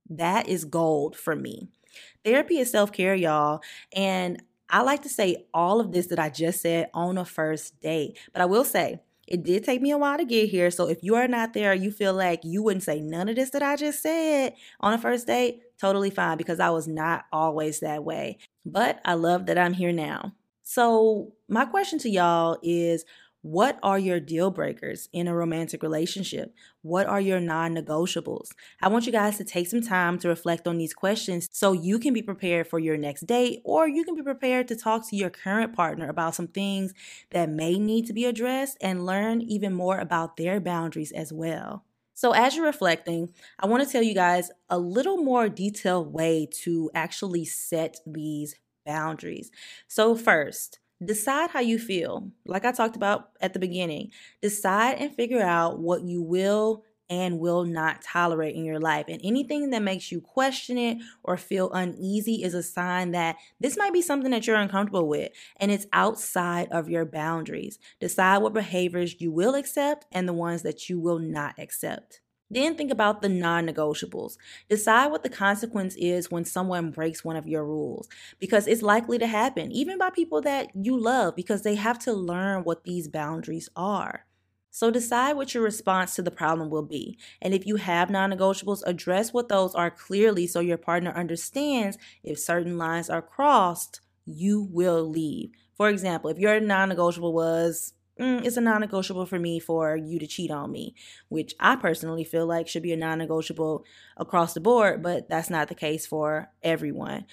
that 0.09 0.49
is 0.49 0.65
gold 0.65 1.17
for 1.17 1.35
me. 1.35 1.69
Therapy 2.25 2.59
is 2.59 2.71
self 2.71 2.93
care, 2.93 3.15
y'all. 3.15 3.61
And 3.95 4.43
I 4.75 4.83
like 4.83 5.03
to 5.03 5.09
say 5.09 5.47
all 5.55 5.79
of 5.79 5.93
this 5.93 6.09
that 6.09 6.19
I 6.19 6.31
just 6.31 6.61
said 6.61 6.91
on 6.93 7.17
a 7.17 7.25
first 7.25 7.81
date. 7.81 8.19
But 8.33 8.43
I 8.43 8.47
will 8.47 8.65
say, 8.65 8.99
it 9.29 9.45
did 9.45 9.63
take 9.63 9.81
me 9.81 9.93
a 9.93 9.99
while 9.99 10.19
to 10.19 10.25
get 10.25 10.49
here. 10.49 10.69
So 10.73 10.89
if 10.89 10.99
you 11.01 11.15
are 11.15 11.29
not 11.29 11.55
there, 11.55 11.73
you 11.75 11.93
feel 11.93 12.13
like 12.13 12.41
you 12.43 12.61
wouldn't 12.61 12.83
say 12.83 13.01
none 13.01 13.29
of 13.29 13.37
this 13.37 13.51
that 13.51 13.63
I 13.63 13.77
just 13.77 14.03
said 14.03 14.55
on 14.81 14.93
a 14.93 14.99
first 14.99 15.29
date, 15.29 15.61
totally 15.81 16.11
fine 16.11 16.39
because 16.39 16.59
I 16.59 16.71
was 16.71 16.89
not 16.89 17.25
always 17.33 17.79
that 17.81 18.03
way. 18.03 18.39
But 18.67 19.01
I 19.05 19.15
love 19.15 19.47
that 19.47 19.59
I'm 19.59 19.75
here 19.75 19.93
now. 19.93 20.33
So, 20.65 21.35
my 21.49 21.67
question 21.67 22.01
to 22.01 22.11
y'all 22.11 22.59
is 22.61 23.05
what 23.45 23.79
are 23.83 23.99
your 23.99 24.21
deal 24.21 24.51
breakers 24.51 25.11
in 25.13 25.29
a 25.29 25.35
romantic 25.35 25.83
relationship? 25.83 26.55
What 26.81 27.07
are 27.07 27.21
your 27.21 27.41
non 27.41 27.75
negotiables? 27.75 28.49
I 28.81 28.89
want 28.89 29.05
you 29.05 29.13
guys 29.13 29.37
to 29.37 29.45
take 29.45 29.69
some 29.69 29.83
time 29.83 30.19
to 30.21 30.29
reflect 30.29 30.67
on 30.67 30.79
these 30.79 30.95
questions 30.95 31.51
so 31.53 31.73
you 31.73 31.99
can 31.99 32.15
be 32.15 32.23
prepared 32.23 32.67
for 32.67 32.79
your 32.79 32.97
next 32.97 33.27
date 33.27 33.61
or 33.63 33.87
you 33.87 34.03
can 34.03 34.15
be 34.15 34.23
prepared 34.23 34.67
to 34.69 34.77
talk 34.77 35.07
to 35.11 35.17
your 35.17 35.29
current 35.29 35.77
partner 35.77 36.09
about 36.09 36.35
some 36.35 36.47
things 36.47 36.95
that 37.33 37.51
may 37.51 37.79
need 37.79 38.07
to 38.07 38.15
be 38.15 38.25
addressed 38.25 38.79
and 38.81 39.05
learn 39.05 39.43
even 39.43 39.75
more 39.75 39.99
about 39.99 40.39
their 40.39 40.59
boundaries 40.59 41.13
as 41.13 41.31
well. 41.31 41.85
So, 42.15 42.33
as 42.33 42.57
you're 42.57 42.65
reflecting, 42.65 43.35
I 43.59 43.67
want 43.67 43.85
to 43.85 43.93
tell 43.93 44.03
you 44.03 44.15
guys 44.15 44.51
a 44.71 44.79
little 44.79 45.19
more 45.19 45.51
detailed 45.51 46.15
way 46.15 46.49
to 46.63 46.91
actually 46.95 47.45
set 47.45 47.99
these 48.07 48.55
boundaries. 48.87 49.51
So, 49.87 50.17
first, 50.17 50.79
Decide 51.05 51.51
how 51.51 51.61
you 51.61 51.79
feel. 51.79 52.31
Like 52.47 52.65
I 52.65 52.73
talked 52.73 52.97
about 52.97 53.31
at 53.41 53.53
the 53.53 53.59
beginning, 53.59 54.11
decide 54.43 54.99
and 54.99 55.15
figure 55.15 55.43
out 55.43 55.79
what 55.79 56.03
you 56.03 56.23
will 56.23 56.85
and 57.11 57.39
will 57.39 57.65
not 57.65 58.03
tolerate 58.03 58.55
in 58.55 58.65
your 58.65 58.81
life. 58.81 59.07
And 59.09 59.21
anything 59.23 59.71
that 59.71 59.83
makes 59.83 60.11
you 60.11 60.21
question 60.21 60.79
it 60.79 60.99
or 61.23 61.37
feel 61.37 61.71
uneasy 61.73 62.43
is 62.43 62.55
a 62.55 62.63
sign 62.63 63.11
that 63.13 63.37
this 63.61 63.77
might 63.77 63.93
be 63.93 64.03
something 64.03 64.31
that 64.31 64.47
you're 64.47 64.57
uncomfortable 64.57 65.07
with 65.07 65.31
and 65.59 65.71
it's 65.71 65.87
outside 65.93 66.69
of 66.71 66.89
your 66.89 67.05
boundaries. 67.05 67.79
Decide 68.01 68.39
what 68.39 68.55
behaviors 68.55 69.21
you 69.21 69.31
will 69.31 69.55
accept 69.55 70.07
and 70.13 70.27
the 70.27 70.33
ones 70.33 70.63
that 70.63 70.89
you 70.89 70.99
will 70.99 71.19
not 71.19 71.55
accept. 71.59 72.21
Then 72.55 72.77
think 72.77 72.93
about 72.93 73.21
the 73.21 73.29
non 73.29 73.67
negotiables. 73.67 74.37
Decide 74.69 75.09
what 75.09 75.25
the 75.25 75.29
consequence 75.29 75.97
is 75.97 76.31
when 76.31 76.45
someone 76.45 76.93
breaks 76.93 77.25
one 77.25 77.37
of 77.37 77.49
your 77.49 77.65
rules 77.65 78.09
because 78.39 78.67
it's 78.69 78.83
likely 78.83 79.19
to 79.19 79.27
happen, 79.27 79.73
even 79.73 79.99
by 79.99 80.11
people 80.11 80.41
that 80.43 80.71
you 80.75 80.97
love, 80.97 81.35
because 81.37 81.63
they 81.63 81.75
have 81.75 81.99
to 82.01 82.13
learn 82.13 82.63
what 82.65 82.85
these 82.85 83.09
boundaries 83.09 83.69
are. 83.75 84.25
So 84.71 84.91
decide 84.91 85.35
what 85.35 85.55
your 85.55 85.63
response 85.63 86.15
to 86.15 86.23
the 86.23 86.31
problem 86.33 86.71
will 86.71 86.83
be. 86.83 87.19
And 87.43 87.55
if 87.55 87.67
you 87.67 87.77
have 87.77 88.11
non 88.11 88.31
negotiables, 88.31 88.83
address 88.87 89.33
what 89.33 89.49
those 89.49 89.75
are 89.75 89.91
clearly 89.91 90.47
so 90.47 90.61
your 90.61 90.79
partner 90.79 91.13
understands 91.13 91.99
if 92.23 92.39
certain 92.39 92.79
lines 92.79 93.11
are 93.11 93.23
crossed, 93.23 94.01
you 94.25 94.63
will 94.63 95.09
leave. 95.09 95.51
For 95.77 95.89
example, 95.89 96.31
if 96.31 96.39
your 96.39 96.61
non 96.61 96.89
negotiable 96.89 97.33
was, 97.33 97.95
mm, 98.21 98.45
it's 98.45 98.57
a 98.57 98.61
non 98.61 98.81
negotiable 98.81 99.27
for 99.27 99.39
me 99.39 99.59
for 99.59 99.97
you 99.97 100.19
to 100.19 100.27
cheat 100.27 100.51
on 100.51 100.71
me, 100.71 100.95
which 101.29 101.55
I 101.61 101.77
personally 101.77 102.25
feel 102.25 102.47
like 102.47 102.69
should 102.69 102.83
be 102.83 102.93
a 102.93 102.97
non 102.97 103.19
negotiable 103.19 103.85
across 104.17 104.55
the 104.55 104.61
board, 104.61 105.03
but 105.03 105.29
that's 105.29 105.51
not 105.51 105.69
the 105.69 105.75
case 105.75 106.07
for 106.07 106.51
everyone. 106.63 107.27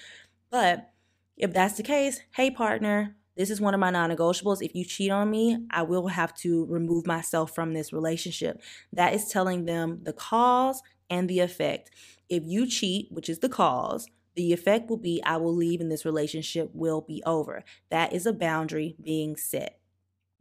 But 0.49 0.91
if 1.37 1.53
that's 1.53 1.77
the 1.77 1.83
case, 1.83 2.21
hey, 2.35 2.51
partner, 2.51 3.15
this 3.35 3.49
is 3.49 3.61
one 3.61 3.73
of 3.73 3.79
my 3.79 3.89
non 3.89 4.09
negotiables. 4.09 4.61
If 4.61 4.75
you 4.75 4.85
cheat 4.85 5.11
on 5.11 5.29
me, 5.29 5.65
I 5.71 5.83
will 5.83 6.07
have 6.07 6.35
to 6.37 6.65
remove 6.65 7.07
myself 7.07 7.55
from 7.55 7.73
this 7.73 7.93
relationship. 7.93 8.61
That 8.93 9.13
is 9.13 9.29
telling 9.29 9.65
them 9.65 9.99
the 10.03 10.13
cause 10.13 10.81
and 11.09 11.29
the 11.29 11.39
effect. 11.39 11.91
If 12.29 12.43
you 12.45 12.67
cheat, 12.67 13.11
which 13.11 13.29
is 13.29 13.39
the 13.39 13.49
cause, 13.49 14.07
the 14.35 14.53
effect 14.53 14.89
will 14.89 14.97
be 14.97 15.21
I 15.25 15.37
will 15.37 15.55
leave 15.55 15.81
and 15.81 15.91
this 15.91 16.05
relationship 16.05 16.69
will 16.73 17.01
be 17.01 17.21
over. 17.25 17.63
That 17.89 18.13
is 18.13 18.25
a 18.25 18.33
boundary 18.33 18.95
being 19.01 19.35
set. 19.35 19.80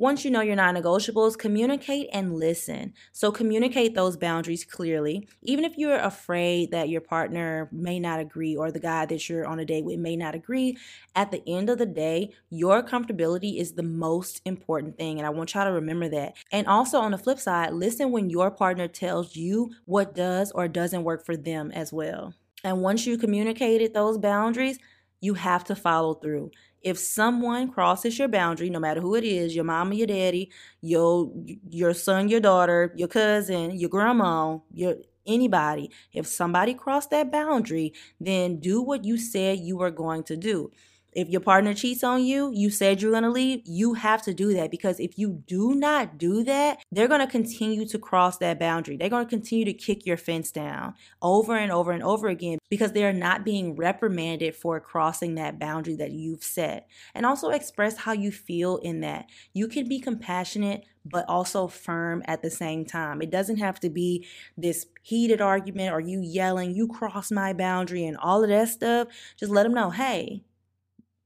Once 0.01 0.25
you 0.25 0.31
know 0.31 0.41
your 0.41 0.57
non 0.57 0.75
negotiables, 0.75 1.37
communicate 1.37 2.09
and 2.11 2.35
listen. 2.35 2.95
So, 3.13 3.31
communicate 3.31 3.95
those 3.95 4.17
boundaries 4.17 4.65
clearly. 4.65 5.29
Even 5.43 5.63
if 5.63 5.77
you're 5.77 5.99
afraid 5.99 6.71
that 6.71 6.89
your 6.89 7.03
partner 7.03 7.69
may 7.71 8.01
not 8.01 8.19
agree 8.19 8.57
or 8.57 8.73
the 8.73 8.81
guy 8.81 9.05
that 9.05 9.29
you're 9.29 9.47
on 9.47 9.59
a 9.61 9.65
date 9.67 9.85
with 9.85 9.99
may 9.99 10.17
not 10.17 10.35
agree, 10.35 10.79
at 11.15 11.31
the 11.31 11.47
end 11.47 11.69
of 11.69 11.77
the 11.77 11.85
day, 11.85 12.33
your 12.49 12.83
comfortability 12.83 13.61
is 13.61 13.73
the 13.73 13.83
most 13.83 14.41
important 14.47 14.97
thing. 14.97 15.19
And 15.19 15.27
I 15.27 15.31
want 15.31 15.53
y'all 15.53 15.67
to 15.67 15.73
remember 15.73 16.09
that. 16.09 16.35
And 16.51 16.67
also, 16.67 16.99
on 16.99 17.11
the 17.11 17.19
flip 17.19 17.39
side, 17.39 17.75
listen 17.75 18.11
when 18.11 18.31
your 18.31 18.51
partner 18.51 18.89
tells 18.89 19.37
you 19.37 19.71
what 19.85 20.15
does 20.15 20.51
or 20.53 20.67
doesn't 20.67 21.05
work 21.05 21.27
for 21.27 21.37
them 21.37 21.71
as 21.73 21.93
well. 21.93 22.33
And 22.65 22.81
once 22.81 23.05
you 23.05 23.19
communicated 23.19 23.93
those 23.93 24.17
boundaries, 24.17 24.79
you 25.21 25.35
have 25.35 25.65
to 25.65 25.77
follow 25.77 26.15
through 26.15 26.53
if 26.83 26.99
someone 26.99 27.71
crosses 27.71 28.19
your 28.19 28.29
boundary, 28.29 28.71
no 28.71 28.81
matter 28.81 29.01
who 29.01 29.15
it 29.15 29.25
is, 29.25 29.55
your 29.55 29.65
mama, 29.65 29.95
your 29.95 30.07
daddy, 30.07 30.51
your 30.81 31.31
your 31.69 31.95
son, 31.95 32.29
your 32.29 32.41
daughter, 32.41 32.93
your 32.97 33.09
cousin, 33.09 33.73
your 33.79 33.91
grandma, 33.91 34.59
your 34.73 34.97
anybody, 35.27 35.91
if 36.13 36.27
somebody 36.27 36.75
crossed 36.75 37.11
that 37.11 37.31
boundary, 37.31 37.93
then 38.21 38.59
do 38.59 38.81
what 38.83 39.05
you 39.05 39.17
said 39.19 39.59
you 39.61 39.77
were 39.77 39.91
going 39.91 40.23
to 40.25 40.37
do. 40.37 40.71
If 41.13 41.29
your 41.29 41.41
partner 41.41 41.75
cheats 41.75 42.05
on 42.05 42.23
you, 42.25 42.53
you 42.55 42.71
said 42.71 43.03
you're 43.03 43.11
going 43.11 43.25
to 43.25 43.31
leave, 43.31 43.63
you 43.65 43.95
have 43.95 44.23
to 44.23 44.35
do 44.35 44.55
that 44.55 44.71
because 44.71 45.01
if 45.01 45.19
you 45.19 45.43
do 45.47 45.75
not 45.75 46.19
do 46.19 46.45
that, 46.45 46.79
they're 46.93 47.09
going 47.09 47.21
to 47.21 47.27
continue 47.27 47.87
to 47.87 47.99
cross 47.99 48.39
that 48.39 48.59
boundary. 48.59 48.97
They're 48.97 49.09
going 49.09 49.27
to 49.27 49.31
continue 49.31 49.65
to 49.65 49.73
kick 49.73 50.07
your 50.07 50.17
fence 50.17 50.51
down 50.51 50.95
over 51.21 51.57
and 51.57 51.73
over 51.73 51.93
and 51.93 52.03
over 52.03 52.29
again 52.29 52.59
because 52.69 52.93
they 52.93 53.05
are 53.05 53.13
not 53.13 53.45
being 53.45 53.75
reprimanded 53.75 54.55
for 54.55 54.79
crossing 54.79 55.35
that 55.35 55.59
boundary 55.59 55.97
that 55.97 56.13
you've 56.13 56.45
set. 56.45 56.89
And 57.15 57.27
also 57.27 57.51
express 57.51 57.99
how 57.99 58.13
you 58.13 58.31
feel 58.31 58.77
in 58.79 59.01
that. 59.01 59.27
You 59.53 59.69
can 59.69 59.89
be 59.89 60.01
compassionate, 60.01 60.85
but 61.05 61.25
also 61.29 61.67
firm 61.67 62.23
at 62.27 62.43
the 62.43 62.51
same 62.51 62.85
time. 62.85 63.23
It 63.23 63.31
doesn't 63.31 63.57
have 63.57 63.81
to 63.81 63.91
be 63.91 64.27
this 64.57 64.87
heated 65.03 65.41
argument 65.41 65.93
or 65.93 66.01
you 66.01 66.21
yelling, 66.21 66.75
you 66.75 66.87
cross 66.87 67.31
my 67.31 67.53
boundary 67.53 68.05
and 68.05 68.17
all 68.17 68.43
of 68.43 68.51
that 68.51 68.69
stuff. 68.69 69.09
Just 69.39 69.51
let 69.51 69.65
them 69.65 69.75
know, 69.75 69.91
hey, 69.91 70.45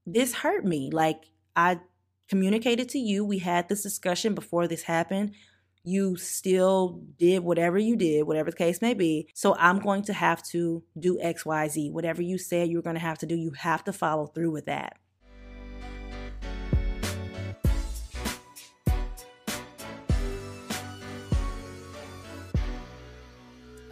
this 0.06 0.34
hurt 0.34 0.64
me. 0.64 0.90
Like 0.90 1.24
I 1.56 1.80
communicated 2.28 2.88
to 2.90 2.98
you, 2.98 3.24
we 3.24 3.38
had 3.38 3.68
this 3.68 3.82
discussion 3.82 4.34
before 4.34 4.68
this 4.68 4.82
happened. 4.82 5.32
You 5.86 6.16
still 6.16 7.02
did 7.18 7.44
whatever 7.44 7.78
you 7.78 7.96
did, 7.96 8.22
whatever 8.22 8.50
the 8.50 8.56
case 8.56 8.80
may 8.80 8.94
be. 8.94 9.28
So 9.34 9.54
I'm 9.58 9.80
going 9.80 10.02
to 10.04 10.14
have 10.14 10.42
to 10.44 10.82
do 10.98 11.18
XYZ. 11.22 11.92
Whatever 11.92 12.22
you 12.22 12.38
said 12.38 12.68
you 12.68 12.78
were 12.78 12.82
going 12.82 12.96
to 12.96 13.00
have 13.00 13.18
to 13.18 13.26
do, 13.26 13.34
you 13.34 13.50
have 13.52 13.84
to 13.84 13.92
follow 13.92 14.26
through 14.26 14.50
with 14.50 14.66
that. 14.66 14.96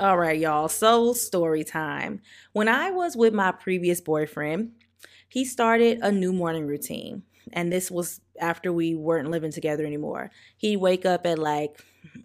All 0.00 0.18
right, 0.18 0.36
y'all. 0.36 0.68
So, 0.68 1.12
story 1.12 1.62
time. 1.62 2.22
When 2.54 2.66
I 2.66 2.90
was 2.90 3.16
with 3.16 3.32
my 3.32 3.52
previous 3.52 4.00
boyfriend, 4.00 4.72
he 5.32 5.46
started 5.46 5.98
a 6.02 6.12
new 6.12 6.30
morning 6.30 6.66
routine. 6.66 7.22
And 7.54 7.72
this 7.72 7.90
was 7.90 8.20
after 8.38 8.70
we 8.70 8.94
weren't 8.94 9.30
living 9.30 9.50
together 9.50 9.86
anymore. 9.86 10.30
He'd 10.58 10.76
wake 10.76 11.06
up 11.06 11.24
at 11.24 11.38
like, 11.38 11.80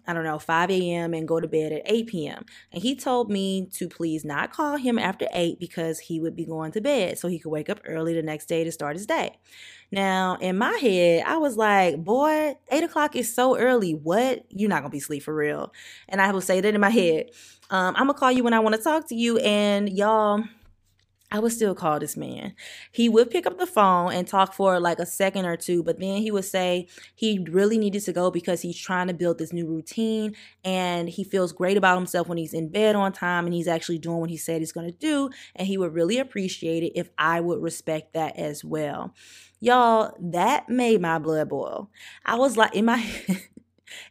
I 0.06 0.12
don't 0.12 0.24
know, 0.24 0.38
5 0.38 0.70
a.m. 0.70 1.14
and 1.14 1.26
go 1.26 1.40
to 1.40 1.48
bed 1.48 1.72
at 1.72 1.82
8 1.86 2.06
p.m. 2.06 2.44
And 2.70 2.82
he 2.82 2.94
told 2.94 3.30
me 3.30 3.66
to 3.72 3.88
please 3.88 4.26
not 4.26 4.52
call 4.52 4.76
him 4.76 4.98
after 4.98 5.26
8 5.32 5.58
because 5.58 6.00
he 6.00 6.20
would 6.20 6.36
be 6.36 6.44
going 6.44 6.70
to 6.72 6.82
bed 6.82 7.18
so 7.18 7.28
he 7.28 7.38
could 7.38 7.48
wake 7.48 7.70
up 7.70 7.80
early 7.86 8.12
the 8.12 8.20
next 8.20 8.44
day 8.44 8.62
to 8.62 8.70
start 8.70 8.96
his 8.96 9.06
day. 9.06 9.38
Now, 9.90 10.36
in 10.42 10.58
my 10.58 10.76
head, 10.76 11.24
I 11.26 11.38
was 11.38 11.56
like, 11.56 12.04
boy, 12.04 12.56
8 12.70 12.84
o'clock 12.84 13.16
is 13.16 13.34
so 13.34 13.56
early. 13.56 13.92
What? 13.92 14.44
You're 14.50 14.68
not 14.68 14.82
going 14.82 14.90
to 14.90 14.94
be 14.94 14.98
asleep 14.98 15.22
for 15.22 15.34
real. 15.34 15.72
And 16.10 16.20
I 16.20 16.30
would 16.30 16.44
say 16.44 16.60
that 16.60 16.74
in 16.74 16.80
my 16.82 16.90
head. 16.90 17.30
Um, 17.70 17.96
I'm 17.96 18.04
going 18.04 18.14
to 18.14 18.20
call 18.20 18.32
you 18.32 18.44
when 18.44 18.52
I 18.52 18.60
want 18.60 18.76
to 18.76 18.82
talk 18.82 19.08
to 19.08 19.14
you. 19.14 19.38
And 19.38 19.88
y'all, 19.88 20.44
I 21.30 21.40
would 21.40 21.52
still 21.52 21.74
call 21.74 21.98
this 22.00 22.16
man. 22.16 22.54
He 22.90 23.08
would 23.10 23.30
pick 23.30 23.46
up 23.46 23.58
the 23.58 23.66
phone 23.66 24.12
and 24.12 24.26
talk 24.26 24.54
for 24.54 24.80
like 24.80 24.98
a 24.98 25.04
second 25.04 25.44
or 25.44 25.58
two, 25.58 25.82
but 25.82 26.00
then 26.00 26.22
he 26.22 26.30
would 26.30 26.46
say 26.46 26.88
he 27.14 27.44
really 27.50 27.76
needed 27.76 28.02
to 28.04 28.14
go 28.14 28.30
because 28.30 28.62
he's 28.62 28.78
trying 28.78 29.08
to 29.08 29.14
build 29.14 29.36
this 29.36 29.52
new 29.52 29.66
routine 29.66 30.34
and 30.64 31.08
he 31.10 31.24
feels 31.24 31.52
great 31.52 31.76
about 31.76 31.98
himself 31.98 32.28
when 32.28 32.38
he's 32.38 32.54
in 32.54 32.70
bed 32.70 32.96
on 32.96 33.12
time 33.12 33.44
and 33.44 33.52
he's 33.52 33.68
actually 33.68 33.98
doing 33.98 34.20
what 34.20 34.30
he 34.30 34.38
said 34.38 34.62
he's 34.62 34.72
going 34.72 34.86
to 34.86 34.98
do. 34.98 35.28
And 35.54 35.68
he 35.68 35.76
would 35.76 35.92
really 35.92 36.18
appreciate 36.18 36.82
it 36.82 36.92
if 36.98 37.10
I 37.18 37.40
would 37.40 37.62
respect 37.62 38.14
that 38.14 38.38
as 38.38 38.64
well. 38.64 39.14
Y'all, 39.60 40.14
that 40.20 40.70
made 40.70 41.02
my 41.02 41.18
blood 41.18 41.50
boil. 41.50 41.90
I 42.24 42.36
was 42.36 42.56
like, 42.56 42.74
in 42.74 42.86
my 42.86 43.04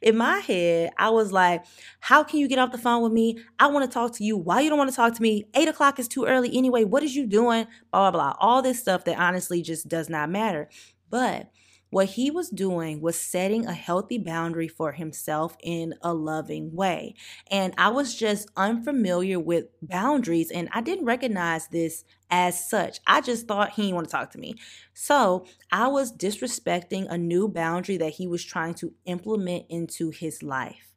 in 0.01 0.17
my 0.17 0.39
head, 0.39 0.91
I 0.97 1.09
was 1.09 1.31
like, 1.31 1.65
how 1.99 2.23
can 2.23 2.39
you 2.39 2.47
get 2.47 2.59
off 2.59 2.71
the 2.71 2.77
phone 2.77 3.03
with 3.03 3.11
me? 3.11 3.39
I 3.59 3.67
want 3.67 3.89
to 3.89 3.93
talk 3.93 4.13
to 4.15 4.23
you. 4.23 4.37
Why 4.37 4.61
you 4.61 4.69
don't 4.69 4.77
want 4.77 4.89
to 4.89 4.95
talk 4.95 5.13
to 5.15 5.21
me? 5.21 5.45
Eight 5.55 5.67
o'clock 5.67 5.99
is 5.99 6.07
too 6.07 6.25
early 6.25 6.55
anyway. 6.57 6.83
What 6.83 7.03
is 7.03 7.15
you 7.15 7.25
doing? 7.27 7.67
Blah, 7.91 8.11
blah, 8.11 8.11
blah. 8.11 8.35
All 8.39 8.61
this 8.61 8.79
stuff 8.79 9.05
that 9.05 9.19
honestly 9.19 9.61
just 9.61 9.87
does 9.87 10.09
not 10.09 10.29
matter. 10.29 10.69
But 11.09 11.49
what 11.89 12.09
he 12.09 12.29
was 12.29 12.49
doing 12.49 13.01
was 13.01 13.19
setting 13.19 13.65
a 13.65 13.73
healthy 13.73 14.17
boundary 14.17 14.67
for 14.67 14.91
himself 14.91 15.55
in 15.61 15.93
a 16.01 16.13
loving 16.13 16.75
way. 16.75 17.15
And 17.49 17.73
I 17.77 17.89
was 17.89 18.15
just 18.15 18.49
unfamiliar 18.57 19.39
with 19.39 19.67
boundaries 19.81 20.51
and 20.51 20.69
I 20.73 20.81
didn't 20.81 21.05
recognize 21.05 21.67
this 21.67 22.03
as 22.29 22.69
such. 22.69 22.99
I 23.07 23.21
just 23.21 23.47
thought 23.47 23.73
he 23.73 23.83
didn't 23.83 23.95
want 23.95 24.07
to 24.07 24.11
talk 24.11 24.31
to 24.31 24.39
me. 24.39 24.55
So 24.93 25.45
I 25.71 25.87
was 25.87 26.15
disrespecting 26.15 27.07
a 27.09 27.17
new 27.17 27.47
boundary 27.47 27.97
that 27.97 28.13
he 28.13 28.27
was 28.27 28.43
trying 28.43 28.73
to 28.75 28.93
implement 29.05 29.65
into 29.69 30.09
his 30.09 30.43
life. 30.43 30.93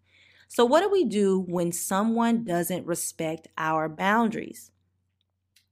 So, 0.49 0.65
what 0.65 0.81
do 0.81 0.91
we 0.91 1.05
do 1.05 1.39
when 1.39 1.71
someone 1.71 2.43
doesn't 2.45 2.85
respect 2.85 3.47
our 3.57 3.89
boundaries? 3.89 4.73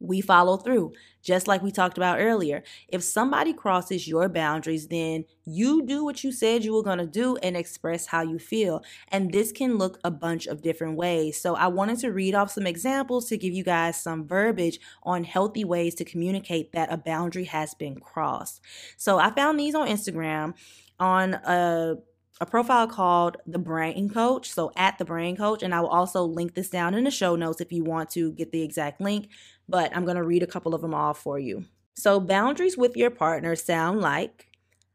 We 0.00 0.20
follow 0.20 0.56
through. 0.56 0.92
Just 1.22 1.48
like 1.48 1.62
we 1.62 1.70
talked 1.70 1.98
about 1.98 2.20
earlier. 2.20 2.62
If 2.88 3.02
somebody 3.02 3.52
crosses 3.52 4.08
your 4.08 4.28
boundaries, 4.28 4.88
then 4.88 5.24
you 5.44 5.84
do 5.84 6.04
what 6.04 6.22
you 6.22 6.32
said 6.32 6.64
you 6.64 6.74
were 6.74 6.82
going 6.82 6.98
to 6.98 7.06
do 7.06 7.37
and 7.38 7.56
express 7.56 8.06
how 8.06 8.22
you 8.22 8.38
feel. 8.38 8.82
And 9.08 9.32
this 9.32 9.52
can 9.52 9.76
look 9.76 9.98
a 10.04 10.11
bunch 10.11 10.46
of 10.46 10.62
different 10.62 10.96
ways. 10.96 11.40
So 11.40 11.54
I 11.54 11.66
wanted 11.66 11.98
to 12.00 12.12
read 12.12 12.34
off 12.34 12.52
some 12.52 12.66
examples 12.66 13.28
to 13.28 13.37
give 13.37 13.52
you 13.52 13.64
guys 13.64 14.00
some 14.00 14.26
verbiage 14.26 14.78
on 15.02 15.24
healthy 15.24 15.64
ways 15.64 15.94
to 15.96 16.04
communicate 16.04 16.72
that 16.72 16.92
a 16.92 16.96
boundary 16.96 17.44
has 17.44 17.74
been 17.74 17.98
crossed. 17.98 18.61
So 18.96 19.18
I 19.18 19.30
found 19.30 19.58
these 19.58 19.74
on 19.74 19.88
Instagram 19.88 20.54
on 20.98 21.34
a 21.34 21.96
a 22.40 22.46
profile 22.46 22.87
called 22.87 23.37
The 23.46 23.58
Brain 23.58 24.08
Coach. 24.08 24.50
So 24.50 24.70
at 24.76 24.98
The 24.98 25.04
Brain 25.04 25.37
Coach. 25.37 25.62
And 25.62 25.74
I 25.74 25.80
will 25.80 25.88
also 25.88 26.22
link 26.22 26.54
this 26.54 26.70
down 26.70 26.94
in 26.94 27.04
the 27.04 27.11
show 27.11 27.37
notes 27.37 27.61
if 27.61 27.72
you 27.72 27.84
want 27.84 28.11
to 28.11 28.32
get 28.32 28.52
the 28.52 28.62
exact 28.62 29.00
link. 29.00 29.28
But 29.68 29.94
I'm 29.94 30.04
going 30.04 30.16
to 30.16 30.22
read 30.22 30.42
a 30.42 30.46
couple 30.46 30.74
of 30.74 30.81
them 30.81 30.94
all 30.94 31.14
for 31.14 31.38
you. 31.38 31.64
So 31.94 32.20
boundaries 32.20 32.78
with 32.78 32.96
your 32.96 33.11
partner 33.11 33.57
sound 33.57 34.00
like 34.00 34.46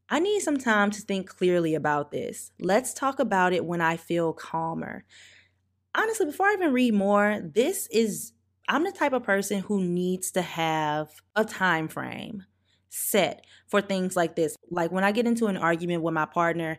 I 0.09 0.19
need 0.19 0.41
some 0.41 0.57
time 0.57 0.91
to 0.91 1.01
think 1.01 1.29
clearly 1.29 1.75
about 1.75 2.11
this. 2.11 2.51
Let's 2.59 2.93
talk 2.93 3.19
about 3.19 3.53
it 3.53 3.65
when 3.65 3.81
I 3.81 3.97
feel 3.97 4.33
calmer. 4.33 5.05
Honestly, 5.95 6.25
before 6.25 6.47
I 6.47 6.53
even 6.53 6.73
read 6.73 6.93
more, 6.93 7.41
this 7.43 7.87
is 7.91 8.33
I'm 8.67 8.83
the 8.83 8.91
type 8.91 9.13
of 9.13 9.23
person 9.23 9.59
who 9.59 9.83
needs 9.83 10.31
to 10.31 10.41
have 10.41 11.09
a 11.35 11.43
time 11.43 11.87
frame 11.87 12.43
set 12.89 13.45
for 13.67 13.81
things 13.81 14.15
like 14.15 14.35
this. 14.35 14.55
Like 14.69 14.91
when 14.91 15.03
I 15.03 15.11
get 15.11 15.27
into 15.27 15.47
an 15.47 15.57
argument 15.57 16.03
with 16.03 16.13
my 16.13 16.25
partner, 16.25 16.77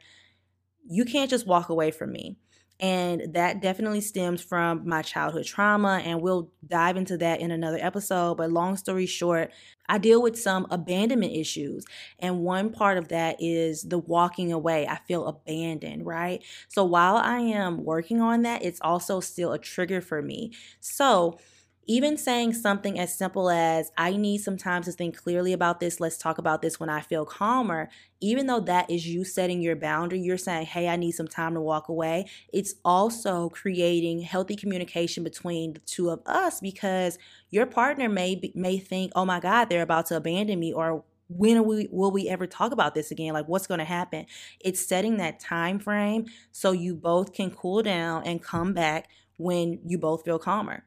you 0.86 1.04
can't 1.04 1.30
just 1.30 1.46
walk 1.46 1.68
away 1.68 1.90
from 1.90 2.12
me. 2.12 2.38
And 2.80 3.34
that 3.34 3.62
definitely 3.62 4.00
stems 4.00 4.42
from 4.42 4.86
my 4.86 5.02
childhood 5.02 5.44
trauma. 5.46 6.02
And 6.04 6.20
we'll 6.20 6.50
dive 6.66 6.96
into 6.96 7.16
that 7.18 7.40
in 7.40 7.50
another 7.50 7.78
episode. 7.80 8.36
But 8.36 8.50
long 8.50 8.76
story 8.76 9.06
short, 9.06 9.52
I 9.88 9.98
deal 9.98 10.20
with 10.20 10.38
some 10.38 10.66
abandonment 10.70 11.32
issues. 11.32 11.84
And 12.18 12.40
one 12.40 12.70
part 12.72 12.98
of 12.98 13.08
that 13.08 13.36
is 13.40 13.82
the 13.82 13.98
walking 13.98 14.52
away. 14.52 14.86
I 14.88 14.96
feel 15.06 15.26
abandoned, 15.26 16.04
right? 16.04 16.42
So 16.68 16.84
while 16.84 17.16
I 17.16 17.38
am 17.38 17.84
working 17.84 18.20
on 18.20 18.42
that, 18.42 18.64
it's 18.64 18.80
also 18.80 19.20
still 19.20 19.52
a 19.52 19.58
trigger 19.58 20.00
for 20.00 20.20
me. 20.20 20.52
So, 20.80 21.38
even 21.86 22.16
saying 22.16 22.54
something 22.54 22.98
as 22.98 23.16
simple 23.16 23.50
as, 23.50 23.90
I 23.96 24.16
need 24.16 24.38
some 24.38 24.56
time 24.56 24.82
to 24.84 24.92
think 24.92 25.16
clearly 25.16 25.52
about 25.52 25.80
this, 25.80 26.00
let's 26.00 26.18
talk 26.18 26.38
about 26.38 26.62
this 26.62 26.80
when 26.80 26.88
I 26.88 27.00
feel 27.00 27.24
calmer, 27.24 27.88
even 28.20 28.46
though 28.46 28.60
that 28.60 28.90
is 28.90 29.06
you 29.06 29.24
setting 29.24 29.60
your 29.60 29.76
boundary, 29.76 30.20
you're 30.20 30.38
saying, 30.38 30.66
hey, 30.66 30.88
I 30.88 30.96
need 30.96 31.12
some 31.12 31.28
time 31.28 31.54
to 31.54 31.60
walk 31.60 31.88
away. 31.88 32.26
It's 32.52 32.74
also 32.84 33.48
creating 33.50 34.20
healthy 34.20 34.56
communication 34.56 35.24
between 35.24 35.74
the 35.74 35.80
two 35.80 36.10
of 36.10 36.22
us 36.26 36.60
because 36.60 37.18
your 37.50 37.66
partner 37.66 38.08
may, 38.08 38.34
be, 38.34 38.52
may 38.54 38.78
think, 38.78 39.12
oh 39.14 39.24
my 39.24 39.40
God, 39.40 39.68
they're 39.68 39.82
about 39.82 40.06
to 40.06 40.16
abandon 40.16 40.58
me 40.58 40.72
or 40.72 41.04
when 41.28 41.64
we 41.64 41.88
will 41.90 42.10
we 42.10 42.28
ever 42.28 42.46
talk 42.46 42.70
about 42.70 42.94
this 42.94 43.10
again? 43.10 43.32
Like 43.32 43.48
what's 43.48 43.66
going 43.66 43.78
to 43.78 43.84
happen? 43.84 44.26
It's 44.60 44.86
setting 44.86 45.16
that 45.16 45.40
time 45.40 45.78
frame 45.78 46.26
so 46.52 46.72
you 46.72 46.94
both 46.94 47.32
can 47.32 47.50
cool 47.50 47.82
down 47.82 48.24
and 48.24 48.42
come 48.42 48.74
back 48.74 49.08
when 49.38 49.80
you 49.86 49.98
both 49.98 50.24
feel 50.24 50.38
calmer 50.38 50.84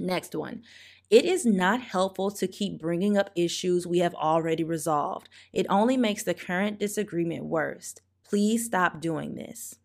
Next 0.00 0.34
one. 0.34 0.62
It 1.10 1.24
is 1.24 1.44
not 1.44 1.82
helpful 1.82 2.30
to 2.30 2.46
keep 2.46 2.78
bringing 2.78 3.18
up 3.18 3.30
issues 3.36 3.86
we 3.86 3.98
have 3.98 4.14
already 4.14 4.64
resolved. 4.64 5.28
It 5.52 5.66
only 5.68 5.96
makes 5.96 6.22
the 6.22 6.34
current 6.34 6.78
disagreement 6.78 7.44
worse. 7.44 7.96
Please 8.24 8.64
stop 8.64 9.00
doing 9.00 9.34
this. 9.34 9.76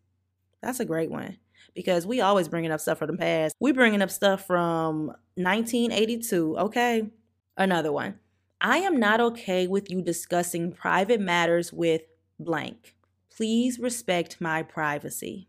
That's 0.62 0.80
a 0.80 0.84
great 0.84 1.10
one 1.10 1.36
because 1.74 2.06
we 2.06 2.20
always 2.20 2.48
bringing 2.48 2.70
up 2.70 2.80
stuff 2.80 2.98
from 2.98 3.08
the 3.08 3.18
past. 3.18 3.54
We 3.60 3.72
bringing 3.72 4.00
up 4.00 4.10
stuff 4.10 4.46
from 4.46 5.08
1982, 5.34 6.58
okay? 6.58 7.10
Another 7.58 7.92
one. 7.92 8.18
I 8.60 8.78
am 8.78 8.98
not 8.98 9.20
okay 9.20 9.66
with 9.66 9.90
you 9.90 10.00
discussing 10.00 10.72
private 10.72 11.20
matters 11.20 11.72
with 11.72 12.02
blank. 12.38 12.94
Please 13.36 13.78
respect 13.78 14.40
my 14.40 14.62
privacy 14.62 15.48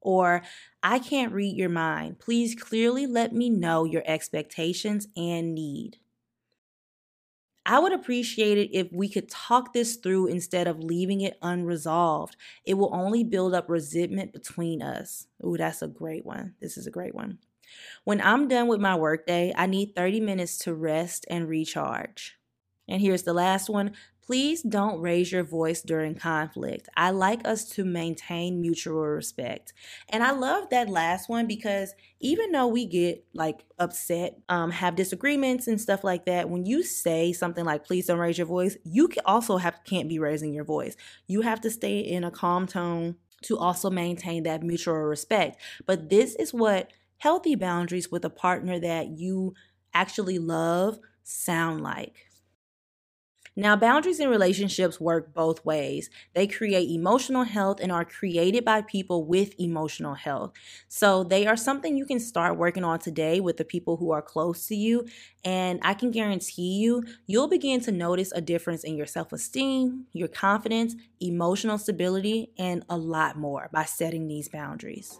or 0.00 0.42
I 0.82 0.98
can't 0.98 1.32
read 1.32 1.56
your 1.56 1.68
mind. 1.68 2.18
Please 2.18 2.54
clearly 2.54 3.06
let 3.06 3.32
me 3.32 3.50
know 3.50 3.84
your 3.84 4.02
expectations 4.06 5.08
and 5.16 5.54
need. 5.54 5.98
I 7.66 7.78
would 7.78 7.92
appreciate 7.92 8.56
it 8.56 8.70
if 8.72 8.90
we 8.92 9.10
could 9.10 9.28
talk 9.28 9.74
this 9.74 9.96
through 9.96 10.28
instead 10.28 10.66
of 10.66 10.82
leaving 10.82 11.20
it 11.20 11.36
unresolved. 11.42 12.34
It 12.64 12.74
will 12.74 12.94
only 12.94 13.24
build 13.24 13.54
up 13.54 13.68
resentment 13.68 14.32
between 14.32 14.80
us. 14.80 15.26
Ooh, 15.44 15.56
that's 15.58 15.82
a 15.82 15.88
great 15.88 16.24
one. 16.24 16.54
This 16.60 16.78
is 16.78 16.86
a 16.86 16.90
great 16.90 17.14
one. 17.14 17.40
When 18.04 18.20
I'm 18.20 18.48
done 18.48 18.68
with 18.68 18.80
my 18.80 18.96
workday, 18.96 19.52
I 19.56 19.66
need 19.66 19.94
30 19.94 20.20
minutes 20.20 20.58
to 20.60 20.74
rest 20.74 21.26
and 21.28 21.48
recharge. 21.48 22.38
And 22.88 23.02
here's 23.02 23.24
the 23.24 23.34
last 23.34 23.68
one 23.68 23.92
Please 24.28 24.60
don't 24.60 25.00
raise 25.00 25.32
your 25.32 25.42
voice 25.42 25.80
during 25.80 26.14
conflict. 26.14 26.86
I 26.94 27.12
like 27.12 27.48
us 27.48 27.64
to 27.70 27.84
maintain 27.86 28.60
mutual 28.60 29.06
respect. 29.06 29.72
And 30.10 30.22
I 30.22 30.32
love 30.32 30.68
that 30.68 30.90
last 30.90 31.30
one 31.30 31.46
because 31.46 31.94
even 32.20 32.52
though 32.52 32.66
we 32.66 32.84
get 32.84 33.24
like 33.32 33.64
upset, 33.78 34.38
um, 34.50 34.70
have 34.70 34.96
disagreements 34.96 35.66
and 35.66 35.80
stuff 35.80 36.04
like 36.04 36.26
that, 36.26 36.50
when 36.50 36.66
you 36.66 36.82
say 36.82 37.32
something 37.32 37.64
like, 37.64 37.86
please 37.86 38.04
don't 38.04 38.18
raise 38.18 38.36
your 38.36 38.46
voice, 38.46 38.76
you 38.84 39.08
can 39.08 39.22
also 39.24 39.56
have 39.56 39.80
can't 39.84 40.10
be 40.10 40.18
raising 40.18 40.52
your 40.52 40.64
voice. 40.64 40.94
You 41.26 41.40
have 41.40 41.62
to 41.62 41.70
stay 41.70 42.00
in 42.00 42.22
a 42.22 42.30
calm 42.30 42.66
tone 42.66 43.16
to 43.44 43.56
also 43.56 43.88
maintain 43.88 44.42
that 44.42 44.62
mutual 44.62 44.92
respect. 44.96 45.58
But 45.86 46.10
this 46.10 46.34
is 46.34 46.52
what 46.52 46.92
healthy 47.16 47.54
boundaries 47.54 48.10
with 48.10 48.26
a 48.26 48.30
partner 48.30 48.78
that 48.78 49.08
you 49.08 49.54
actually 49.94 50.38
love 50.38 50.98
sound 51.24 51.82
like. 51.82 52.27
Now, 53.58 53.74
boundaries 53.74 54.20
in 54.20 54.28
relationships 54.28 55.00
work 55.00 55.34
both 55.34 55.64
ways. 55.64 56.10
They 56.32 56.46
create 56.46 56.88
emotional 56.92 57.42
health 57.42 57.80
and 57.82 57.90
are 57.90 58.04
created 58.04 58.64
by 58.64 58.82
people 58.82 59.24
with 59.24 59.52
emotional 59.58 60.14
health. 60.14 60.52
So, 60.86 61.24
they 61.24 61.44
are 61.44 61.56
something 61.56 61.96
you 61.96 62.06
can 62.06 62.20
start 62.20 62.56
working 62.56 62.84
on 62.84 63.00
today 63.00 63.40
with 63.40 63.56
the 63.56 63.64
people 63.64 63.96
who 63.96 64.12
are 64.12 64.22
close 64.22 64.66
to 64.66 64.76
you. 64.76 65.06
And 65.44 65.80
I 65.82 65.94
can 65.94 66.12
guarantee 66.12 66.78
you, 66.78 67.02
you'll 67.26 67.48
begin 67.48 67.80
to 67.80 67.90
notice 67.90 68.30
a 68.30 68.40
difference 68.40 68.84
in 68.84 68.96
your 68.96 69.06
self 69.06 69.32
esteem, 69.32 70.04
your 70.12 70.28
confidence, 70.28 70.94
emotional 71.18 71.78
stability, 71.78 72.52
and 72.58 72.84
a 72.88 72.96
lot 72.96 73.36
more 73.36 73.70
by 73.72 73.86
setting 73.86 74.28
these 74.28 74.48
boundaries. 74.48 75.18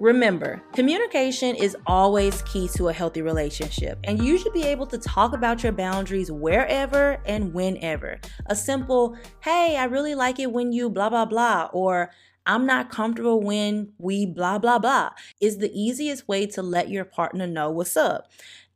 Remember, 0.00 0.62
communication 0.72 1.54
is 1.54 1.76
always 1.86 2.40
key 2.42 2.68
to 2.68 2.88
a 2.88 2.92
healthy 2.92 3.20
relationship, 3.20 3.98
and 4.04 4.24
you 4.24 4.38
should 4.38 4.54
be 4.54 4.62
able 4.62 4.86
to 4.86 4.96
talk 4.96 5.34
about 5.34 5.62
your 5.62 5.72
boundaries 5.72 6.32
wherever 6.32 7.20
and 7.26 7.52
whenever. 7.52 8.18
A 8.46 8.56
simple, 8.56 9.14
hey, 9.40 9.76
I 9.76 9.84
really 9.84 10.14
like 10.14 10.38
it 10.38 10.52
when 10.52 10.72
you 10.72 10.88
blah, 10.88 11.10
blah, 11.10 11.26
blah, 11.26 11.68
or 11.74 12.10
I'm 12.46 12.64
not 12.64 12.90
comfortable 12.90 13.42
when 13.42 13.92
we 13.98 14.24
blah, 14.24 14.58
blah, 14.58 14.78
blah, 14.78 15.10
is 15.38 15.58
the 15.58 15.70
easiest 15.78 16.26
way 16.26 16.46
to 16.46 16.62
let 16.62 16.88
your 16.88 17.04
partner 17.04 17.46
know 17.46 17.70
what's 17.70 17.94
up. 17.94 18.30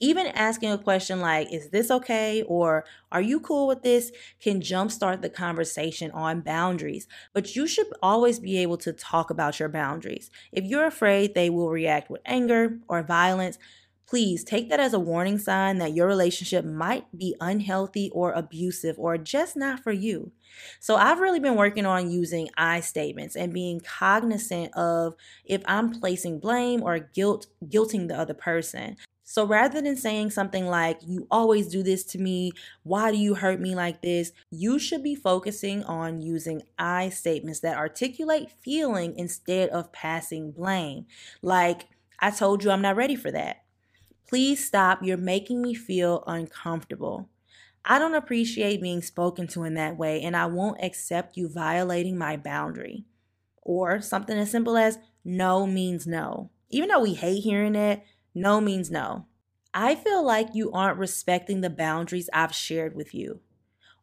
Even 0.05 0.27
asking 0.27 0.71
a 0.71 0.77
question 0.77 1.21
like, 1.21 1.51
is 1.51 1.71
this 1.71 1.91
okay? 1.91 2.43
Or 2.43 2.85
are 3.11 3.23
you 3.23 3.41
cool 3.41 3.67
with 3.67 3.83
this? 3.83 4.13
can 4.39 4.61
jumpstart 4.61 5.23
the 5.23 5.31
conversation 5.31 6.11
on 6.11 6.43
boundaries. 6.43 7.09
But 7.33 7.57
you 7.57 7.67
should 7.67 7.87
always 8.03 8.39
be 8.39 8.59
able 8.59 8.77
to 8.79 8.93
talk 8.93 9.31
about 9.31 9.59
your 9.59 9.71
boundaries. 9.71 10.31
If 10.53 10.65
you're 10.65 10.85
afraid 10.85 11.35
they 11.35 11.49
will 11.49 11.71
react 11.71 12.11
with 12.11 12.21
anger 12.27 12.81
or 12.87 13.03
violence, 13.03 13.57
please 14.07 14.45
take 14.45 14.69
that 14.69 14.79
as 14.79 14.93
a 14.93 15.01
warning 15.01 15.39
sign 15.39 15.79
that 15.79 15.95
your 15.95 16.07
relationship 16.07 16.67
might 16.67 17.07
be 17.17 17.35
unhealthy 17.41 18.11
or 18.13 18.33
abusive 18.33 18.99
or 18.99 19.17
just 19.17 19.57
not 19.57 19.81
for 19.81 19.93
you. 19.93 20.33
So, 20.81 20.97
I've 20.97 21.19
really 21.19 21.41
been 21.41 21.57
working 21.57 21.87
on 21.87 22.11
using 22.11 22.51
I 22.59 22.81
statements 22.81 23.37
and 23.37 23.55
being 23.55 23.81
cognizant 23.81 24.75
of 24.75 25.15
if 25.47 25.63
I'm 25.65 25.99
placing 25.99 26.41
blame 26.41 26.83
or 26.83 26.99
guilt, 26.99 27.47
guilting 27.65 28.09
the 28.09 28.19
other 28.19 28.35
person. 28.35 28.97
So 29.25 29.47
rather 29.47 29.81
than 29.81 29.97
saying 29.97 30.31
something 30.31 30.67
like, 30.67 30.99
you 31.05 31.27
always 31.31 31.69
do 31.69 31.83
this 31.83 32.05
to 32.05 32.19
me, 32.19 32.53
why 32.83 33.11
do 33.11 33.17
you 33.17 33.35
hurt 33.35 33.59
me 33.59 33.75
like 33.75 34.03
this? 34.03 34.33
You 34.51 34.79
should 34.79 35.03
be 35.03 35.15
focusing 35.15 35.83
on 35.85 36.21
using 36.21 36.63
I 36.79 37.09
statements 37.09 37.61
that 37.61 37.79
articulate 37.79 38.51
feeling 38.63 39.15
instead 39.17 39.71
of 39.71 39.93
passing 39.93 40.53
blame. 40.53 41.07
Like, 41.41 41.89
I 42.21 42.31
told 42.31 42.63
you 42.63 42.71
I'm 42.71 42.83
not 42.83 42.97
ready 42.97 43.17
for 43.17 43.31
that. 43.31 43.65
Please 44.29 44.65
stop. 44.65 45.03
You're 45.03 45.17
making 45.17 45.63
me 45.63 45.75
feel 45.75 46.23
uncomfortable. 46.27 47.29
I 47.85 47.99
don't 47.99 48.15
appreciate 48.15 48.81
being 48.81 49.03
spoken 49.03 49.47
to 49.49 49.65
in 49.65 49.75
that 49.75 49.97
way, 49.99 50.23
and 50.23 50.37
I 50.37 50.47
won't 50.47 50.83
accept 50.83 51.37
you 51.37 51.49
violating 51.49 52.17
my 52.17 52.37
boundary. 52.37 53.05
Or 53.63 54.01
something 54.01 54.39
as 54.39 54.51
simple 54.51 54.77
as 54.77 54.99
no 55.25 55.67
means 55.67 56.07
no. 56.07 56.51
Even 56.71 56.89
though 56.89 57.01
we 57.01 57.15
hate 57.15 57.43
hearing 57.43 57.73
that, 57.73 58.05
no 58.35 58.61
means 58.61 58.91
no. 58.91 59.27
I 59.73 59.95
feel 59.95 60.23
like 60.25 60.55
you 60.55 60.71
aren't 60.73 60.99
respecting 60.99 61.61
the 61.61 61.71
boundaries 61.71 62.31
I've 62.33 62.55
shared 62.55 62.95
with 62.95 63.15
you. 63.15 63.41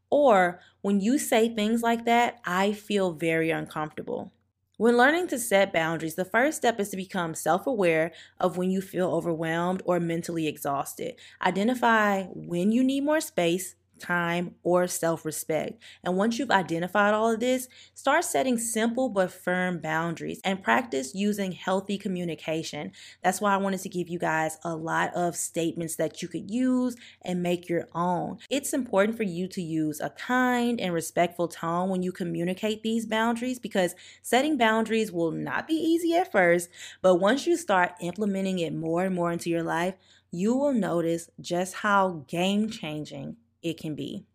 Or 0.10 0.62
when 0.82 1.02
you 1.02 1.18
say 1.18 1.54
things 1.54 1.82
like 1.84 2.06
that, 2.06 2.42
I 2.46 2.74
feel 2.74 3.14
very 3.14 3.52
uncomfortable. 3.52 4.34
When 4.78 4.98
learning 4.98 5.28
to 5.30 5.40
set 5.40 5.74
boundaries, 5.74 6.16
the 6.16 6.26
first 6.26 6.58
step 6.58 6.80
is 6.80 6.90
to 6.90 6.98
become 6.98 7.36
self 7.36 7.68
aware 7.68 8.14
of 8.40 8.58
when 8.58 8.72
you 8.72 8.82
feel 8.82 9.12
overwhelmed 9.12 9.82
or 9.86 10.00
mentally 10.00 10.48
exhausted. 10.48 11.16
Identify 11.42 12.26
when 12.28 12.72
you 12.72 12.84
need 12.84 13.04
more 13.04 13.22
space 13.22 13.76
time, 14.02 14.56
or 14.64 14.88
self 14.88 15.26
respect. 15.26 15.82
And 16.04 16.18
once 16.18 16.38
you've 16.38 16.52
identified 16.52 17.14
all 17.14 17.32
of 17.32 17.40
this, 17.40 17.68
start 17.94 18.26
setting 18.26 18.58
simple 18.58 19.10
but 19.10 19.32
firm 19.32 19.80
boundaries 19.80 20.42
and 20.44 20.64
practice 20.64 21.16
using 21.16 21.52
healthy 21.52 21.98
communication. 21.98 22.92
That's 23.24 23.40
why 23.40 23.54
I 23.54 23.58
wanted 23.58 23.82
to 23.82 23.90
give 23.90 24.10
you 24.10 24.20
guys 24.20 24.58
a 24.64 24.76
lot 24.76 25.14
of 25.16 25.36
statements 25.36 25.96
that 25.96 26.22
you 26.22 26.28
could 26.28 26.50
use 26.50 26.96
and 27.22 27.44
make 27.44 27.70
your 27.70 27.88
own. 27.94 28.38
It's 28.50 28.74
important 28.74 29.18
for 29.18 29.24
you 29.24 29.48
to 29.50 29.62
use 29.62 30.02
a 30.02 30.10
kind 30.10 30.80
and 30.80 30.94
respectful 30.94 31.48
tone 31.48 31.90
when 31.90 32.04
you 32.04 32.12
communicate 32.12 32.84
these 32.84 33.06
boundaries 33.06 33.60
because 33.60 33.96
setting 34.22 34.58
boundaries 34.58 35.12
will 35.12 35.32
not 35.32 35.68
be 35.68 35.76
easy 35.76 36.16
at 36.16 36.32
first, 36.32 36.70
but 37.02 37.16
once 37.16 37.46
you 37.46 37.56
start 37.58 37.94
implementing 38.02 38.60
it 38.60 38.74
more 38.74 39.04
and 39.04 39.16
more 39.16 39.32
into 39.32 39.50
your 39.50 39.64
life, 39.64 39.96
you 40.32 40.56
will 40.56 40.74
notice 40.74 41.30
just 41.40 41.76
how 41.76 42.24
game 42.28 42.70
changing 42.70 43.36
it 43.62 43.78
can 43.78 43.96
be. 43.96 44.26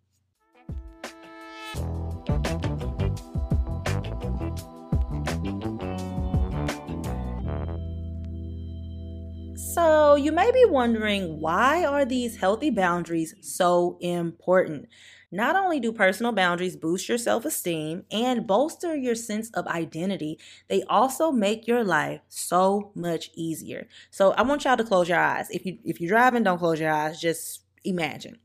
So, 9.77 10.15
you 10.15 10.33
may 10.33 10.51
be 10.53 10.65
wondering 10.65 11.39
why 11.41 11.85
are 11.85 12.07
these 12.07 12.37
healthy 12.37 12.71
boundaries 12.71 13.35
so 13.43 13.99
important? 14.01 14.87
Not 15.31 15.55
only 15.55 15.81
do 15.81 15.93
personal 15.93 16.33
boundaries 16.33 16.77
boost 16.77 17.09
your 17.09 17.19
self-esteem 17.19 18.05
and 18.11 18.47
bolster 18.47 18.97
your 18.97 19.15
sense 19.15 19.51
of 19.51 19.67
identity, 19.67 20.39
they 20.69 20.83
also 20.85 21.31
make 21.31 21.67
your 21.67 21.85
life 21.85 22.21
so 22.29 22.91
much 22.95 23.31
easier. 23.35 23.87
So, 24.11 24.33
I 24.33 24.43
want 24.43 24.65
y'all 24.65 24.79
to 24.79 24.85
close 24.85 25.11
your 25.11 25.19
eyes. 25.19 25.51
If 25.51 25.67
you 25.67 25.79
if 25.85 26.01
you're 26.01 26.09
driving, 26.09 26.43
don't 26.43 26.59
close 26.59 26.81
your 26.81 26.93
eyes. 26.93 27.21
Just 27.21 27.63
imagine. 27.85 28.39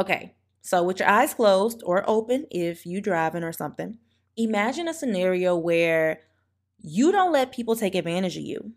Okay. 0.00 0.34
So, 0.62 0.82
with 0.82 0.98
your 0.98 1.08
eyes 1.08 1.34
closed 1.34 1.82
or 1.84 2.08
open 2.08 2.46
if 2.50 2.86
you're 2.86 3.02
driving 3.02 3.44
or 3.44 3.52
something, 3.52 3.98
imagine 4.36 4.88
a 4.88 4.94
scenario 4.94 5.56
where 5.56 6.22
you 6.78 7.12
don't 7.12 7.32
let 7.32 7.52
people 7.52 7.76
take 7.76 7.94
advantage 7.94 8.38
of 8.38 8.42
you. 8.42 8.72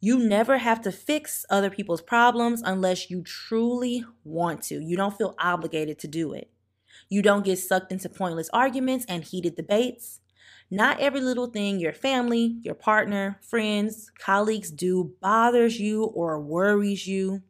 You 0.00 0.18
never 0.18 0.58
have 0.58 0.80
to 0.82 0.92
fix 0.92 1.46
other 1.48 1.70
people's 1.70 2.02
problems 2.02 2.62
unless 2.64 3.08
you 3.08 3.22
truly 3.22 4.04
want 4.24 4.62
to. 4.64 4.80
You 4.80 4.96
don't 4.96 5.16
feel 5.16 5.36
obligated 5.38 5.98
to 6.00 6.08
do 6.08 6.32
it. 6.32 6.50
You 7.08 7.22
don't 7.22 7.44
get 7.44 7.58
sucked 7.58 7.92
into 7.92 8.08
pointless 8.08 8.50
arguments 8.52 9.06
and 9.08 9.22
heated 9.22 9.54
debates. 9.54 10.20
Not 10.70 11.00
every 11.00 11.20
little 11.20 11.46
thing 11.46 11.78
your 11.78 11.92
family, 11.92 12.58
your 12.62 12.74
partner, 12.74 13.38
friends, 13.42 14.10
colleagues 14.18 14.70
do 14.70 15.14
bothers 15.20 15.78
you 15.80 16.04
or 16.04 16.40
worries 16.40 17.06
you. 17.06 17.42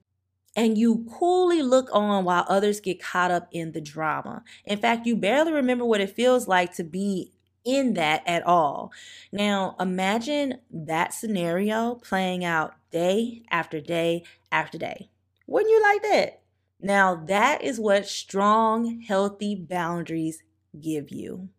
And 0.58 0.76
you 0.76 1.06
coolly 1.08 1.62
look 1.62 1.88
on 1.92 2.24
while 2.24 2.44
others 2.48 2.80
get 2.80 3.00
caught 3.00 3.30
up 3.30 3.46
in 3.52 3.70
the 3.70 3.80
drama. 3.80 4.42
In 4.64 4.80
fact, 4.80 5.06
you 5.06 5.14
barely 5.14 5.52
remember 5.52 5.84
what 5.84 6.00
it 6.00 6.16
feels 6.16 6.48
like 6.48 6.74
to 6.74 6.82
be 6.82 7.30
in 7.64 7.94
that 7.94 8.24
at 8.26 8.44
all. 8.44 8.90
Now, 9.30 9.76
imagine 9.78 10.58
that 10.68 11.14
scenario 11.14 11.94
playing 11.94 12.44
out 12.44 12.74
day 12.90 13.44
after 13.52 13.80
day 13.80 14.24
after 14.50 14.78
day. 14.78 15.10
Wouldn't 15.46 15.70
you 15.70 15.80
like 15.80 16.02
that? 16.02 16.42
Now, 16.80 17.14
that 17.26 17.62
is 17.62 17.78
what 17.78 18.08
strong, 18.08 19.02
healthy 19.02 19.54
boundaries 19.54 20.42
give 20.80 21.12
you. 21.12 21.50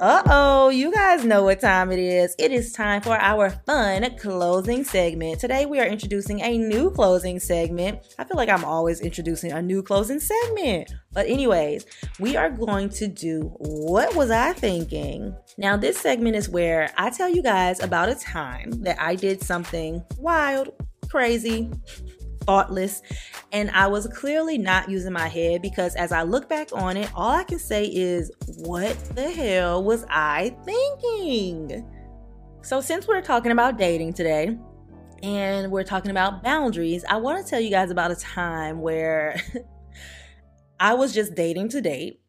Uh 0.00 0.22
oh, 0.30 0.70
you 0.70 0.90
guys 0.90 1.26
know 1.26 1.42
what 1.42 1.60
time 1.60 1.92
it 1.92 1.98
is. 1.98 2.34
It 2.38 2.52
is 2.52 2.72
time 2.72 3.02
for 3.02 3.20
our 3.20 3.50
fun 3.50 4.16
closing 4.16 4.82
segment. 4.82 5.40
Today 5.40 5.66
we 5.66 5.78
are 5.78 5.84
introducing 5.84 6.40
a 6.40 6.56
new 6.56 6.90
closing 6.90 7.38
segment. 7.38 8.14
I 8.18 8.24
feel 8.24 8.38
like 8.38 8.48
I'm 8.48 8.64
always 8.64 9.02
introducing 9.02 9.52
a 9.52 9.60
new 9.60 9.82
closing 9.82 10.18
segment. 10.18 10.90
But, 11.12 11.26
anyways, 11.26 11.84
we 12.18 12.34
are 12.34 12.48
going 12.48 12.88
to 12.90 13.08
do 13.08 13.52
What 13.58 14.16
Was 14.16 14.30
I 14.30 14.54
Thinking? 14.54 15.36
Now, 15.58 15.76
this 15.76 15.98
segment 15.98 16.34
is 16.34 16.48
where 16.48 16.90
I 16.96 17.10
tell 17.10 17.28
you 17.28 17.42
guys 17.42 17.82
about 17.82 18.08
a 18.08 18.14
time 18.14 18.70
that 18.84 18.98
I 18.98 19.16
did 19.16 19.42
something 19.42 20.02
wild, 20.16 20.70
crazy, 21.10 21.68
thoughtless, 22.40 23.02
and 23.52 23.70
I 23.70 23.86
was 23.86 24.06
clearly 24.08 24.58
not 24.58 24.90
using 24.90 25.12
my 25.12 25.28
head 25.28 25.62
because 25.62 25.94
as 25.96 26.12
I 26.12 26.22
look 26.22 26.48
back 26.48 26.68
on 26.72 26.96
it, 26.96 27.10
all 27.14 27.30
I 27.30 27.44
can 27.44 27.58
say 27.58 27.84
is, 27.86 28.30
what 28.58 28.96
the 29.14 29.30
hell 29.30 29.82
was 29.82 30.04
I 30.08 30.56
thinking? 30.64 31.88
So, 32.62 32.80
since 32.80 33.08
we're 33.08 33.22
talking 33.22 33.52
about 33.52 33.78
dating 33.78 34.14
today, 34.14 34.58
and 35.22 35.70
we're 35.70 35.84
talking 35.84 36.10
about 36.10 36.42
boundaries, 36.42 37.04
I 37.08 37.16
want 37.16 37.44
to 37.44 37.48
tell 37.48 37.60
you 37.60 37.70
guys 37.70 37.90
about 37.90 38.10
a 38.10 38.16
time 38.16 38.80
where 38.80 39.40
I 40.80 40.94
was 40.94 41.12
just 41.12 41.34
dating 41.34 41.68
to 41.70 41.80
date 41.80 42.19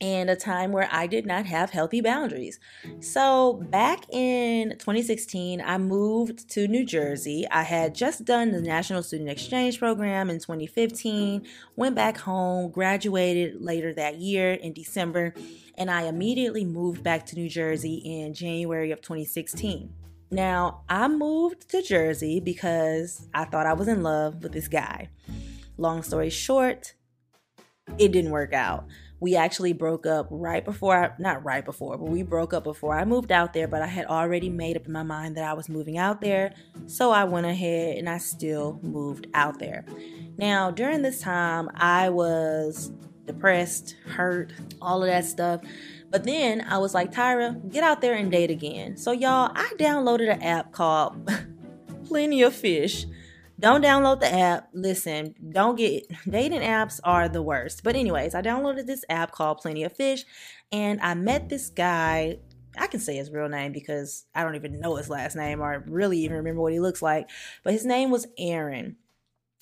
and 0.00 0.28
a 0.28 0.36
time 0.36 0.72
where 0.72 0.88
I 0.92 1.06
did 1.06 1.24
not 1.24 1.46
have 1.46 1.70
healthy 1.70 2.00
boundaries. 2.00 2.60
So, 3.00 3.54
back 3.70 4.04
in 4.10 4.70
2016, 4.70 5.60
I 5.60 5.78
moved 5.78 6.50
to 6.50 6.68
New 6.68 6.84
Jersey. 6.84 7.46
I 7.50 7.62
had 7.62 7.94
just 7.94 8.24
done 8.24 8.52
the 8.52 8.60
National 8.60 9.02
Student 9.02 9.30
Exchange 9.30 9.78
Program 9.78 10.28
in 10.28 10.38
2015, 10.38 11.46
went 11.76 11.96
back 11.96 12.18
home, 12.18 12.70
graduated 12.70 13.62
later 13.62 13.94
that 13.94 14.16
year 14.16 14.52
in 14.52 14.72
December, 14.72 15.34
and 15.78 15.90
I 15.90 16.02
immediately 16.02 16.64
moved 16.64 17.02
back 17.02 17.24
to 17.26 17.36
New 17.36 17.48
Jersey 17.48 18.02
in 18.04 18.34
January 18.34 18.90
of 18.90 19.00
2016. 19.00 19.92
Now, 20.30 20.82
I 20.88 21.08
moved 21.08 21.70
to 21.70 21.82
Jersey 21.82 22.40
because 22.40 23.28
I 23.32 23.44
thought 23.44 23.66
I 23.66 23.74
was 23.74 23.88
in 23.88 24.02
love 24.02 24.42
with 24.42 24.52
this 24.52 24.68
guy. 24.68 25.08
Long 25.78 26.02
story 26.02 26.30
short, 26.30 26.94
it 27.98 28.10
didn't 28.10 28.32
work 28.32 28.52
out 28.52 28.86
we 29.18 29.34
actually 29.34 29.72
broke 29.72 30.06
up 30.06 30.26
right 30.30 30.64
before 30.64 31.04
I, 31.04 31.10
not 31.18 31.44
right 31.44 31.64
before, 31.64 31.96
but 31.96 32.08
we 32.08 32.22
broke 32.22 32.52
up 32.52 32.64
before 32.64 32.94
I 32.94 33.04
moved 33.04 33.32
out 33.32 33.54
there, 33.54 33.66
but 33.66 33.80
I 33.80 33.86
had 33.86 34.06
already 34.06 34.50
made 34.50 34.76
up 34.76 34.86
in 34.86 34.92
my 34.92 35.02
mind 35.02 35.36
that 35.36 35.44
I 35.44 35.54
was 35.54 35.68
moving 35.68 35.96
out 35.96 36.20
there. 36.20 36.52
So 36.86 37.10
I 37.10 37.24
went 37.24 37.46
ahead 37.46 37.96
and 37.96 38.08
I 38.08 38.18
still 38.18 38.78
moved 38.82 39.26
out 39.32 39.58
there. 39.58 39.86
Now, 40.36 40.70
during 40.70 41.00
this 41.00 41.20
time, 41.20 41.70
I 41.74 42.10
was 42.10 42.92
depressed, 43.24 43.96
hurt, 44.06 44.52
all 44.82 45.02
of 45.02 45.08
that 45.08 45.24
stuff. 45.24 45.62
But 46.10 46.24
then 46.24 46.60
I 46.68 46.78
was 46.78 46.94
like, 46.94 47.12
Tyra, 47.12 47.72
get 47.72 47.82
out 47.82 48.00
there 48.00 48.14
and 48.14 48.30
date 48.30 48.50
again. 48.50 48.96
So, 48.96 49.12
y'all, 49.12 49.50
I 49.54 49.72
downloaded 49.78 50.32
an 50.32 50.42
app 50.42 50.72
called 50.72 51.30
Plenty 52.06 52.42
of 52.42 52.54
Fish. 52.54 53.06
Don't 53.58 53.82
download 53.82 54.20
the 54.20 54.32
app. 54.32 54.68
Listen, 54.74 55.34
don't 55.50 55.76
get 55.76 56.04
dating 56.28 56.60
apps 56.60 57.00
are 57.04 57.28
the 57.28 57.42
worst. 57.42 57.82
But 57.82 57.96
anyways, 57.96 58.34
I 58.34 58.42
downloaded 58.42 58.86
this 58.86 59.04
app 59.08 59.32
called 59.32 59.58
Plenty 59.58 59.84
of 59.84 59.92
Fish 59.92 60.24
and 60.72 61.00
I 61.00 61.14
met 61.14 61.48
this 61.48 61.70
guy. 61.70 62.38
I 62.78 62.86
can 62.86 63.00
say 63.00 63.16
his 63.16 63.30
real 63.30 63.48
name 63.48 63.72
because 63.72 64.26
I 64.34 64.42
don't 64.42 64.56
even 64.56 64.78
know 64.80 64.96
his 64.96 65.08
last 65.08 65.36
name 65.36 65.62
or 65.62 65.82
really 65.86 66.18
even 66.18 66.36
remember 66.36 66.60
what 66.60 66.72
he 66.72 66.80
looks 66.80 67.00
like. 67.00 67.30
But 67.64 67.72
his 67.72 67.86
name 67.86 68.10
was 68.10 68.26
Aaron. 68.38 68.96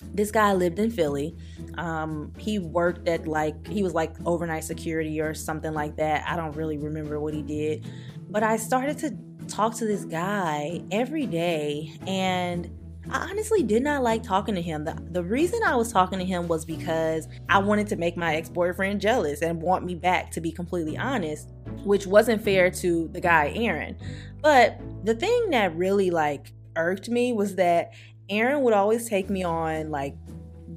This 0.01 0.29
guy 0.29 0.51
lived 0.53 0.77
in 0.77 0.91
Philly. 0.91 1.37
Um, 1.77 2.33
he 2.37 2.59
worked 2.59 3.07
at 3.07 3.27
like 3.27 3.67
he 3.67 3.81
was 3.81 3.93
like 3.93 4.13
overnight 4.25 4.65
security 4.65 5.21
or 5.21 5.33
something 5.33 5.73
like 5.73 5.95
that. 5.95 6.27
I 6.27 6.35
don't 6.35 6.55
really 6.57 6.77
remember 6.77 7.17
what 7.21 7.33
he 7.33 7.41
did. 7.41 7.85
But 8.29 8.43
I 8.43 8.57
started 8.57 8.97
to 8.99 9.17
talk 9.47 9.75
to 9.75 9.85
this 9.85 10.03
guy 10.03 10.81
every 10.91 11.25
day 11.25 11.93
and 12.05 12.69
I 13.11 13.29
honestly 13.29 13.63
did 13.63 13.83
not 13.83 14.03
like 14.03 14.23
talking 14.23 14.55
to 14.55 14.61
him. 14.61 14.83
The, 14.83 14.97
the 15.11 15.23
reason 15.23 15.61
I 15.63 15.75
was 15.75 15.91
talking 15.91 16.19
to 16.19 16.25
him 16.25 16.47
was 16.47 16.65
because 16.65 17.27
I 17.49 17.59
wanted 17.59 17.87
to 17.87 17.95
make 17.95 18.17
my 18.17 18.35
ex 18.35 18.49
boyfriend 18.49 19.01
jealous 19.01 19.41
and 19.41 19.61
want 19.61 19.85
me 19.85 19.95
back, 19.95 20.31
to 20.31 20.41
be 20.41 20.51
completely 20.51 20.97
honest, 20.97 21.51
which 21.83 22.07
wasn't 22.07 22.43
fair 22.43 22.71
to 22.71 23.09
the 23.11 23.21
guy, 23.21 23.53
Aaron. 23.55 23.97
But 24.41 24.79
the 25.03 25.15
thing 25.15 25.51
that 25.51 25.75
really 25.75 26.09
like 26.09 26.53
irked 26.75 27.09
me 27.09 27.33
was 27.33 27.55
that 27.55 27.93
Aaron 28.29 28.63
would 28.63 28.73
always 28.73 29.07
take 29.07 29.29
me 29.29 29.43
on 29.43 29.91
like 29.91 30.15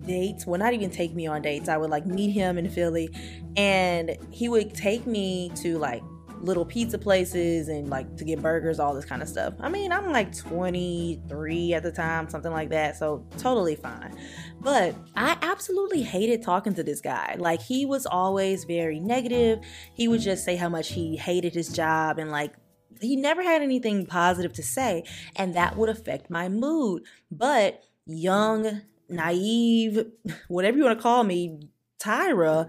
dates. 0.07 0.47
Well, 0.47 0.59
not 0.59 0.75
even 0.75 0.91
take 0.91 1.15
me 1.15 1.27
on 1.27 1.43
dates. 1.43 1.69
I 1.69 1.77
would 1.77 1.91
like 1.91 2.07
meet 2.07 2.31
him 2.31 2.59
in 2.59 2.69
Philly 2.69 3.11
and 3.57 4.17
he 4.31 4.49
would 4.49 4.75
take 4.75 5.07
me 5.07 5.51
to 5.57 5.79
like 5.79 6.03
little 6.43 6.65
pizza 6.65 6.99
places 6.99 7.69
and 7.69 7.89
like 7.89 8.17
to 8.17 8.25
get 8.25 8.41
burgers, 8.41 8.79
all 8.79 8.95
this 8.95 9.05
kind 9.05 9.23
of 9.23 9.29
stuff. 9.29 9.55
I 9.61 9.69
mean, 9.69 9.93
I'm 9.93 10.13
like 10.13 10.37
23 10.37 11.75
at 11.75 11.83
the 11.83 11.93
time, 11.93 12.29
something 12.29 12.53
like 12.53 12.71
that, 12.71 12.97
so 12.97 13.27
totally 13.39 13.77
fine. 13.77 14.17
But 14.61 14.95
I 15.17 15.37
absolutely 15.43 16.03
hated 16.03 16.43
talking 16.43 16.75
to 16.75 16.83
this 16.83 17.01
guy. 17.01 17.37
Like, 17.39 17.63
he 17.63 17.87
was 17.87 18.07
always 18.07 18.65
very 18.65 19.01
negative. 19.01 19.61
He 19.95 20.09
would 20.09 20.21
just 20.21 20.45
say 20.45 20.57
how 20.57 20.69
much 20.69 20.91
he 20.93 21.17
hated 21.17 21.55
his 21.55 21.69
job 21.69 22.19
and 22.19 22.31
like 22.31 22.55
he 23.01 23.17
never 23.17 23.43
had 23.43 23.63
anything 23.63 24.07
positive 24.07 24.53
to 24.55 24.63
say, 24.63 25.05
and 25.37 25.55
that 25.55 25.77
would 25.77 25.89
affect 25.89 26.31
my 26.31 26.49
mood. 26.49 27.05
But 27.31 27.83
young, 28.07 28.83
naive, 29.09 30.07
whatever 30.49 30.77
you 30.77 30.85
want 30.85 30.99
to 30.99 31.03
call 31.03 31.25
me, 31.25 31.61
Tyra 32.01 32.69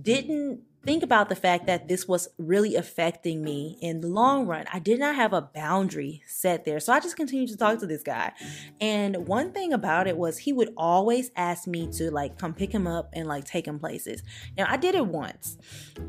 didn't 0.00 0.62
think 0.84 1.02
about 1.02 1.28
the 1.28 1.36
fact 1.36 1.66
that 1.66 1.88
this 1.88 2.06
was 2.06 2.28
really 2.38 2.76
affecting 2.76 3.42
me 3.42 3.78
in 3.80 4.00
the 4.00 4.08
long 4.08 4.46
run. 4.46 4.66
I 4.72 4.78
did 4.78 4.98
not 4.98 5.16
have 5.16 5.32
a 5.32 5.42
boundary 5.42 6.22
set 6.26 6.64
there. 6.64 6.80
So 6.80 6.92
I 6.92 7.00
just 7.00 7.16
continued 7.16 7.50
to 7.50 7.56
talk 7.56 7.78
to 7.80 7.86
this 7.86 8.02
guy. 8.02 8.32
And 8.80 9.26
one 9.26 9.52
thing 9.52 9.72
about 9.72 10.06
it 10.06 10.16
was 10.16 10.38
he 10.38 10.52
would 10.52 10.72
always 10.76 11.30
ask 11.36 11.66
me 11.66 11.88
to 11.92 12.10
like 12.10 12.38
come 12.38 12.54
pick 12.54 12.72
him 12.72 12.86
up 12.86 13.10
and 13.12 13.26
like 13.26 13.44
take 13.44 13.66
him 13.66 13.78
places. 13.78 14.22
Now 14.56 14.66
I 14.68 14.76
did 14.76 14.94
it 14.94 15.06
once. 15.06 15.56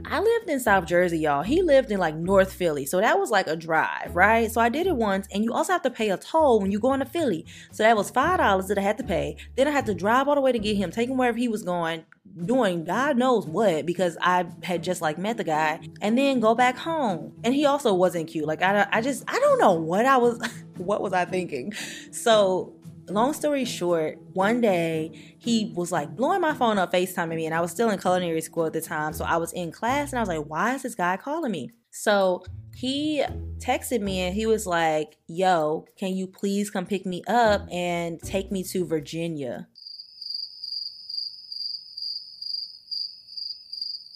I 0.06 0.20
lived 0.20 0.50
in 0.50 0.60
South 0.60 0.86
Jersey, 0.86 1.20
y'all. 1.20 1.44
He 1.44 1.62
lived 1.62 1.92
in 1.92 2.00
like 2.00 2.16
North 2.16 2.54
Philly. 2.54 2.86
So 2.86 3.00
that 3.00 3.18
was 3.18 3.32
like 3.32 3.48
a 3.48 3.56
drive, 3.56 4.16
right? 4.16 4.52
So 4.52 4.62
I 4.62 4.70
did 4.70 4.88
it 4.88 4.96
once 4.96 5.28
and 5.32 5.44
you 5.44 5.54
also 5.54 5.74
have 5.74 5.84
to 5.84 5.90
pay 5.90 6.10
a 6.10 6.18
toll 6.18 6.60
when 6.60 6.72
you 6.72 6.80
go 6.80 6.94
into 6.94 7.06
Philly. 7.06 7.46
So 7.72 7.84
that 7.84 7.96
was 7.96 8.12
$5 8.12 8.68
that 8.68 8.78
I 8.78 8.82
had 8.82 8.98
to 8.98 9.04
pay. 9.04 9.38
Then 9.56 9.68
I 9.68 9.72
had 9.72 9.86
to 9.86 9.94
drive 9.94 10.28
all 10.28 10.36
the 10.36 10.42
way 10.42 10.52
to 10.52 10.60
get 10.60 10.76
him, 10.76 10.92
take 10.92 11.10
him 11.10 11.18
wherever 11.18 11.38
he 11.38 11.48
was 11.48 11.64
going, 11.64 12.06
doing 12.44 12.84
God 12.84 13.18
knows 13.18 13.46
what 13.46 13.86
because 13.86 14.18
I 14.22 14.46
had 14.64 14.84
just 14.84 15.02
like 15.02 15.18
met 15.18 15.38
the 15.38 15.44
guy 15.44 15.80
and 16.02 16.18
then 16.18 16.40
go 16.40 16.56
back 16.56 16.78
home. 16.78 17.34
And 17.44 17.54
he 17.54 17.66
also 17.66 17.94
wasn't 17.94 18.28
cute. 18.28 18.46
Like 18.46 18.62
I, 18.62 18.88
I 18.92 19.02
just, 19.02 19.24
I 19.28 19.40
don't 19.40 19.60
know 19.60 19.74
what 19.74 20.06
I 20.06 20.18
was, 20.18 20.40
what 20.78 21.02
was 21.02 21.14
I 21.14 21.26
thinking? 21.26 21.74
So 22.12 22.76
long 23.10 23.34
story 23.34 23.66
short, 23.66 24.20
one 24.34 24.62
day 24.62 25.36
he 25.40 25.72
was 25.76 25.92
like 25.92 26.16
blowing 26.16 26.42
my 26.42 26.54
phone 26.54 26.78
up, 26.78 26.92
FaceTiming 26.92 27.36
me, 27.36 27.46
and 27.46 27.56
I 27.56 27.62
was 27.62 27.72
still 27.72 27.90
in 27.90 28.00
culinary 28.00 28.42
school 28.42 28.66
at 28.66 28.74
the 28.74 28.82
time. 28.82 29.14
So 29.14 29.26
I 29.26 29.38
was 29.38 29.54
in 29.54 29.72
class 29.72 30.12
and 30.12 30.20
I 30.20 30.22
was 30.22 30.30
like, 30.30 30.46
why 30.46 30.76
is 30.76 30.84
this 30.84 30.96
guy 30.96 31.18
calling 31.18 31.52
me? 31.52 31.72
So 31.92 32.44
he 32.76 33.24
texted 33.60 34.02
me 34.02 34.20
and 34.20 34.36
he 34.36 34.46
was 34.46 34.68
like, 34.68 35.18
yo, 35.28 35.86
can 35.98 36.14
you 36.14 36.28
please 36.28 36.70
come 36.70 36.86
pick 36.86 37.06
me 37.06 37.24
up 37.28 37.66
and 37.72 38.20
take 38.22 38.52
me 38.52 38.64
to 38.66 38.86
Virginia? 38.86 39.68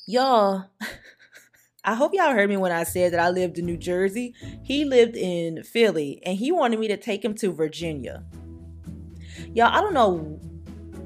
Y'all, 0.09 0.65
I 1.85 1.93
hope 1.93 2.15
y'all 2.15 2.33
heard 2.33 2.49
me 2.49 2.57
when 2.57 2.71
I 2.71 2.81
said 2.81 3.13
that 3.13 3.19
I 3.19 3.29
lived 3.29 3.59
in 3.59 3.67
New 3.67 3.77
Jersey. 3.77 4.33
He 4.63 4.83
lived 4.83 5.15
in 5.15 5.61
Philly 5.61 6.19
and 6.25 6.35
he 6.35 6.51
wanted 6.51 6.79
me 6.79 6.87
to 6.87 6.97
take 6.97 7.23
him 7.23 7.35
to 7.35 7.51
Virginia. 7.51 8.23
Y'all, 9.53 9.71
I 9.71 9.81
don't 9.81 9.93
know. 9.93 10.39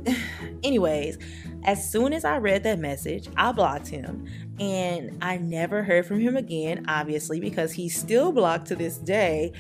Anyways, 0.64 1.18
as 1.66 1.91
soon 1.91 2.14
as 2.14 2.24
I 2.24 2.38
read 2.38 2.64
that 2.64 2.80
message, 2.80 3.28
I 3.36 3.51
blocked 3.51 3.89
him. 3.89 4.26
And 4.58 5.18
I 5.22 5.36
never 5.36 5.84
heard 5.84 6.06
from 6.06 6.22
him 6.22 6.38
again, 6.38 6.86
obviously, 6.88 7.41
because 7.41 7.74
he's 7.74 7.99
still 7.99 8.32
blocked 8.32 8.68
to 8.68 8.76
this 8.78 8.99
day. 8.99 9.51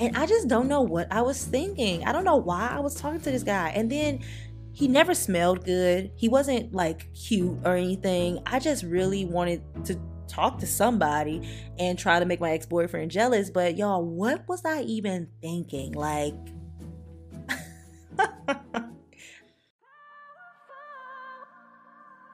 And 0.00 0.16
I 0.16 0.26
just 0.26 0.48
don't 0.48 0.66
know 0.66 0.80
what 0.80 1.06
I 1.12 1.22
was 1.22 1.44
thinking. 1.44 2.04
I 2.04 2.10
don't 2.10 2.24
know 2.24 2.34
why 2.34 2.70
I 2.72 2.80
was 2.80 2.96
talking 2.96 3.20
to 3.20 3.30
this 3.30 3.44
guy. 3.44 3.68
And 3.76 3.88
then 3.88 4.24
he 4.72 4.88
never 4.88 5.14
smelled 5.14 5.64
good. 5.64 6.10
He 6.16 6.28
wasn't 6.28 6.74
like 6.74 7.12
cute 7.14 7.58
or 7.64 7.76
anything. 7.76 8.40
I 8.46 8.58
just 8.58 8.82
really 8.84 9.24
wanted 9.24 9.62
to 9.84 9.98
talk 10.28 10.58
to 10.58 10.66
somebody 10.66 11.46
and 11.78 11.98
try 11.98 12.18
to 12.18 12.24
make 12.24 12.40
my 12.40 12.52
ex 12.52 12.64
boyfriend 12.66 13.10
jealous. 13.10 13.50
But 13.50 13.76
y'all, 13.76 14.04
what 14.04 14.48
was 14.48 14.64
I 14.64 14.80
even 14.82 15.28
thinking? 15.40 15.92
Like, 15.92 16.34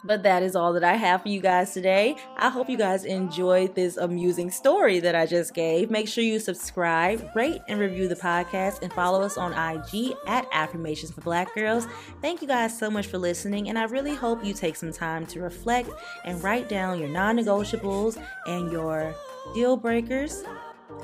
But 0.09 0.23
that 0.23 0.43
is 0.43 0.57
all 0.57 0.73
that 0.73 0.83
I 0.83 0.95
have 0.95 1.21
for 1.21 1.29
you 1.29 1.43
guys 1.43 1.75
today. 1.75 2.17
I 2.39 2.49
hope 2.49 2.71
you 2.71 2.79
guys 2.79 3.05
enjoyed 3.05 3.75
this 3.75 3.99
amusing 3.99 4.51
story 4.51 5.01
that 5.01 5.15
I 5.15 5.27
just 5.27 5.53
gave. 5.53 5.91
Make 5.91 6.09
sure 6.09 6.25
you 6.25 6.41
subscribe, 6.41 7.29
rate, 7.35 7.61
and 7.69 7.79
review 7.79 8.09
the 8.09 8.17
podcast, 8.17 8.81
and 8.81 8.91
follow 8.91 9.21
us 9.21 9.37
on 9.37 9.53
IG 9.53 10.15
at 10.27 10.49
Affirmations 10.51 11.13
for 11.13 11.21
Black 11.21 11.55
Girls. 11.55 11.87
Thank 12.23 12.41
you 12.41 12.49
guys 12.49 12.77
so 12.77 12.91
much 12.91 13.07
for 13.09 13.19
listening, 13.19 13.69
and 13.69 13.79
I 13.79 13.85
really 13.85 14.15
hope 14.15 14.43
you 14.43 14.55
take 14.55 14.77
some 14.77 14.93
time 14.93 15.27
to 15.27 15.41
reflect 15.41 15.91
and 16.25 16.43
write 16.43 16.71
down 16.71 16.99
your 16.99 17.11
non 17.11 17.37
negotiables 17.37 18.19
and 18.47 18.73
your 18.73 19.15
deal 19.53 19.77
breakers 19.77 20.43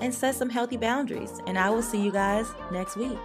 and 0.00 0.14
set 0.14 0.34
some 0.34 0.48
healthy 0.48 0.78
boundaries. 0.78 1.42
And 1.46 1.58
I 1.58 1.68
will 1.68 1.82
see 1.82 2.00
you 2.02 2.10
guys 2.10 2.46
next 2.72 2.96
week. 2.96 3.18